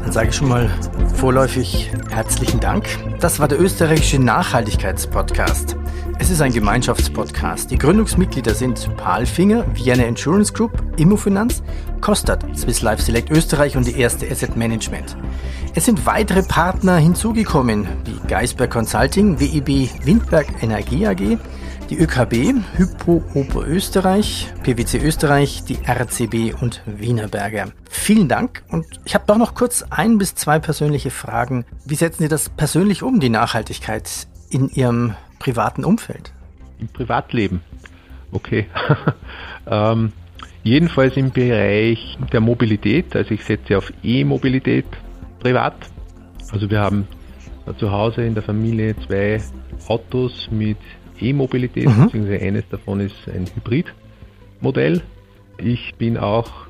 Dann 0.03 0.13
sage 0.13 0.29
ich 0.29 0.37
schon 0.37 0.49
mal 0.49 0.71
vorläufig 1.23 1.89
herzlichen 2.11 2.59
Dank. 2.59 2.85
Das 3.21 3.39
war 3.39 3.47
der 3.47 3.61
österreichische 3.61 4.19
Nachhaltigkeitspodcast. 4.19 5.77
Es 6.19 6.31
ist 6.31 6.43
ein 6.43 6.53
Gemeinschaftspodcast. 6.53 7.71
Die 7.71 7.79
Gründungsmitglieder 7.79 8.55
sind 8.55 8.91
Palfinger, 8.97 9.65
Vienna 9.73 10.03
Insurance 10.03 10.53
Group, 10.53 10.73
Immofinanz, 10.97 11.63
Kostat, 12.01 12.45
Swiss 12.57 12.83
Life 12.83 13.03
Select 13.03 13.31
Österreich 13.31 13.77
und 13.77 13.87
die 13.87 14.01
erste 14.01 14.29
Asset 14.29 14.57
Management. 14.57 15.17
Es 15.77 15.85
sind 15.85 16.07
weitere 16.07 16.43
Partner 16.43 16.97
hinzugekommen, 16.97 17.87
wie 18.05 18.19
Geisberg 18.27 18.73
Consulting, 18.73 19.39
WEB 19.39 19.91
Windberg 20.05 20.49
Energie 20.61 21.07
AG, 21.07 21.39
die 21.93 21.99
ÖKB, 21.99 22.55
Hypo 22.79 23.23
Oberösterreich, 23.35 24.51
PwC 24.63 24.99
Österreich, 24.99 25.63
die 25.65 25.77
RCB 25.87 26.55
und 26.63 26.81
Wienerberger. 26.87 27.67
Vielen 27.91 28.29
Dank 28.29 28.63
und 28.71 28.87
ich 29.05 29.15
habe 29.15 29.25
doch 29.27 29.37
noch 29.37 29.55
kurz 29.55 29.85
ein 29.91 30.17
bis 30.17 30.35
zwei 30.35 30.59
persönliche 30.59 31.11
Fragen. 31.11 31.67
Wie 31.85 31.95
setzen 31.95 32.23
Sie 32.23 32.31
das 32.31 32.49
persönlich 32.49 33.03
um, 33.03 33.21
die 33.21 33.29
Nachhaltigkeit 33.29 34.09
in 34.49 34.71
Ihrem 34.71 35.17
privaten 35.39 35.85
Umfeld? 35.85 36.33
Im 36.81 36.89
Privatleben. 36.89 37.61
Okay. 38.31 38.69
ähm, 39.67 40.13
jedenfalls 40.63 41.19
im 41.19 41.31
Bereich 41.31 42.17
der 42.33 42.41
Mobilität. 42.41 43.15
Also 43.15 43.33
ich 43.33 43.45
setze 43.45 43.77
auf 43.77 43.93
E-Mobilität 44.03 44.87
privat. 45.41 45.75
Also 46.53 46.71
wir 46.71 46.81
haben 46.81 47.07
zu 47.79 47.93
Hause 47.93 48.25
in 48.25 48.33
der 48.33 48.43
Familie 48.43 48.97
zwei 49.07 49.43
Autos 49.89 50.49
mit 50.51 50.79
E-Mobilität, 51.21 51.87
mhm. 51.87 52.05
beziehungsweise 52.05 52.45
eines 52.45 52.69
davon 52.69 53.01
ist 53.01 53.17
ein 53.29 53.47
Hybridmodell. 53.55 55.03
Ich 55.59 55.95
bin 55.97 56.17
auch 56.17 56.67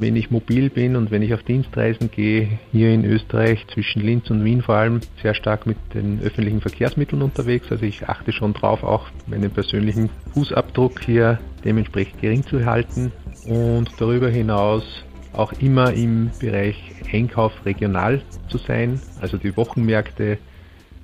wenn 0.00 0.16
ich 0.16 0.30
mobil 0.30 0.70
bin 0.70 0.96
und 0.96 1.10
wenn 1.10 1.22
ich 1.22 1.32
auf 1.34 1.42
Dienstreisen 1.42 2.10
gehe, 2.10 2.48
hier 2.72 2.92
in 2.92 3.04
Österreich 3.04 3.66
zwischen 3.72 4.02
Linz 4.02 4.30
und 4.30 4.44
Wien 4.44 4.62
vor 4.62 4.76
allem 4.76 5.00
sehr 5.22 5.34
stark 5.34 5.66
mit 5.66 5.76
den 5.94 6.20
öffentlichen 6.20 6.60
Verkehrsmitteln 6.60 7.22
unterwegs. 7.22 7.70
Also 7.70 7.84
ich 7.84 8.08
achte 8.08 8.32
schon 8.32 8.52
drauf, 8.54 8.82
auch 8.82 9.06
meinen 9.26 9.50
persönlichen 9.50 10.10
Fußabdruck 10.34 11.00
hier 11.04 11.38
dementsprechend 11.64 12.20
gering 12.20 12.44
zu 12.44 12.64
halten 12.64 13.12
und 13.46 13.90
darüber 13.98 14.28
hinaus 14.28 15.04
auch 15.32 15.52
immer 15.54 15.92
im 15.92 16.30
Bereich 16.40 16.76
Einkauf 17.12 17.52
regional 17.64 18.22
zu 18.48 18.58
sein. 18.58 19.00
Also 19.20 19.36
die 19.36 19.56
Wochenmärkte, 19.56 20.38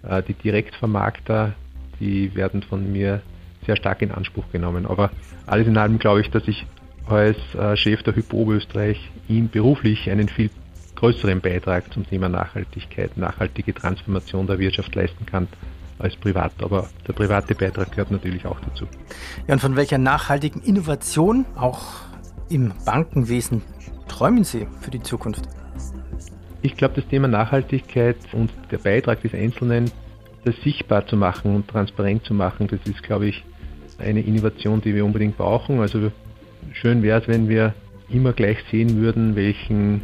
äh, 0.03 0.22
die 0.22 0.35
Direktvermarkter, 0.35 1.55
die 2.03 2.35
werden 2.35 2.62
von 2.62 2.91
mir 2.91 3.23
sehr 3.65 3.77
stark 3.77 4.03
in 4.03 4.11
Anspruch 4.11 4.45
genommen. 4.51 4.87
Aber 4.87 5.11
alles 5.47 5.69
in 5.69 5.79
allem 5.79 5.99
glaube 5.99 6.21
ich, 6.21 6.31
dass 6.31 6.47
ich 6.49 6.67
als 7.07 7.37
äh, 7.55 7.77
Chef 7.77 8.03
der 8.03 8.17
Hypo 8.17 8.51
Österreich 8.53 9.11
ihm 9.29 9.49
beruflich 9.49 10.11
einen 10.11 10.29
viel 10.29 10.51
größeren 10.97 11.41
Beitrag 11.41 11.93
zum 11.93 12.07
Thema 12.07 12.29
Nachhaltigkeit, 12.29 13.17
nachhaltige 13.17 13.73
Transformation 13.73 14.47
der 14.47 14.59
Wirtschaft 14.59 14.95
leisten 14.95 15.27
kann 15.27 15.49
als 15.99 16.17
privat. 16.17 16.53
Aber 16.61 16.88
der 17.07 17.12
private 17.12 17.55
Beitrag 17.55 17.91
gehört 17.93 18.11
natürlich 18.11 18.47
auch 18.47 18.59
dazu. 18.61 18.87
Ja, 19.47 19.55
und 19.55 19.61
von 19.61 19.77
welcher 19.77 19.99
nachhaltigen 19.99 20.61
Innovation 20.62 21.47
auch 21.55 21.83
im 22.49 22.73
Bankenwesen 22.85 23.62
träumen 24.09 24.45
Sie 24.45 24.67
für 24.81 24.91
die 24.91 25.03
Zukunft? 25.03 25.49
Ich 26.62 26.77
glaube, 26.77 26.95
das 26.95 27.07
Thema 27.09 27.27
Nachhaltigkeit 27.29 28.17
und 28.33 28.51
der 28.71 28.79
Beitrag 28.79 29.21
des 29.23 29.35
Einzelnen, 29.35 29.91
das 30.44 30.57
sichtbar 30.62 31.07
zu 31.07 31.16
machen 31.16 31.55
und 31.55 31.68
transparent 31.68 32.24
zu 32.24 32.35
machen, 32.35 32.66
das 32.68 32.81
ist, 32.85 33.02
glaube 33.02 33.26
ich, 33.26 33.44
eine 33.98 34.20
Innovation, 34.20 34.81
die 34.81 34.94
wir 34.94 35.05
unbedingt 35.05 35.37
brauchen. 35.37 35.81
Also 35.81 36.11
schön 36.72 37.02
wäre 37.02 37.20
es, 37.20 37.28
wenn 37.28 37.48
wir 37.48 37.74
immer 38.09 38.33
gleich 38.33 38.59
sehen 38.70 38.96
würden, 38.96 39.37
welchen 39.37 40.02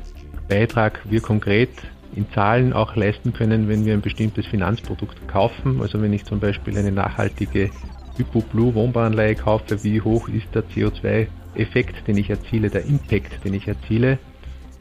Beitrag 0.48 1.00
wir 1.04 1.20
konkret 1.20 1.70
in 2.14 2.30
Zahlen 2.32 2.72
auch 2.72 2.96
leisten 2.96 3.32
können, 3.32 3.68
wenn 3.68 3.84
wir 3.84 3.92
ein 3.92 4.00
bestimmtes 4.00 4.46
Finanzprodukt 4.46 5.28
kaufen. 5.28 5.80
Also 5.80 6.00
wenn 6.00 6.12
ich 6.12 6.24
zum 6.24 6.40
Beispiel 6.40 6.76
eine 6.78 6.92
nachhaltige 6.92 7.70
Hypo-Blue 8.16 8.74
Wohnbauanleihe 8.74 9.34
kaufe, 9.34 9.84
wie 9.84 10.00
hoch 10.00 10.28
ist 10.28 10.46
der 10.54 10.64
CO2-Effekt, 10.64 12.08
den 12.08 12.16
ich 12.16 12.30
erziele, 12.30 12.70
der 12.70 12.84
Impact, 12.84 13.44
den 13.44 13.54
ich 13.54 13.68
erziele. 13.68 14.18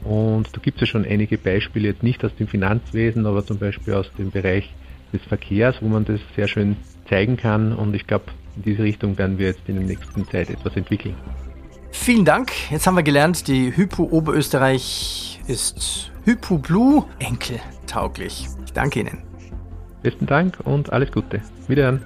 Und 0.03 0.55
da 0.55 0.61
gibt 0.61 0.77
es 0.77 0.81
ja 0.81 0.87
schon 0.87 1.05
einige 1.05 1.37
Beispiele, 1.37 1.89
jetzt 1.89 2.03
nicht 2.03 2.23
aus 2.23 2.33
dem 2.35 2.47
Finanzwesen, 2.47 3.25
aber 3.25 3.45
zum 3.45 3.57
Beispiel 3.57 3.93
aus 3.93 4.09
dem 4.17 4.31
Bereich 4.31 4.73
des 5.13 5.21
Verkehrs, 5.23 5.75
wo 5.81 5.87
man 5.87 6.05
das 6.05 6.19
sehr 6.35 6.47
schön 6.47 6.75
zeigen 7.09 7.37
kann. 7.37 7.73
Und 7.73 7.93
ich 7.95 8.07
glaube, 8.07 8.25
in 8.55 8.63
diese 8.63 8.83
Richtung 8.83 9.17
werden 9.17 9.37
wir 9.37 9.47
jetzt 9.47 9.61
in 9.67 9.75
der 9.75 9.85
nächsten 9.85 10.27
Zeit 10.27 10.49
etwas 10.49 10.75
entwickeln. 10.75 11.15
Vielen 11.91 12.25
Dank. 12.25 12.51
Jetzt 12.69 12.85
haben 12.85 12.95
wir 12.95 13.03
gelernt, 13.03 13.47
die 13.47 13.75
Hypo 13.75 14.03
Oberösterreich 14.03 15.39
ist 15.47 16.11
Hypo 16.25 16.57
Blue 16.57 17.05
enkeltauglich. 17.19 18.47
Ich 18.65 18.73
danke 18.73 18.99
Ihnen. 18.99 19.19
Besten 20.03 20.25
Dank 20.25 20.59
und 20.63 20.91
alles 20.91 21.11
Gute. 21.11 21.41
Wiederhören. 21.67 22.03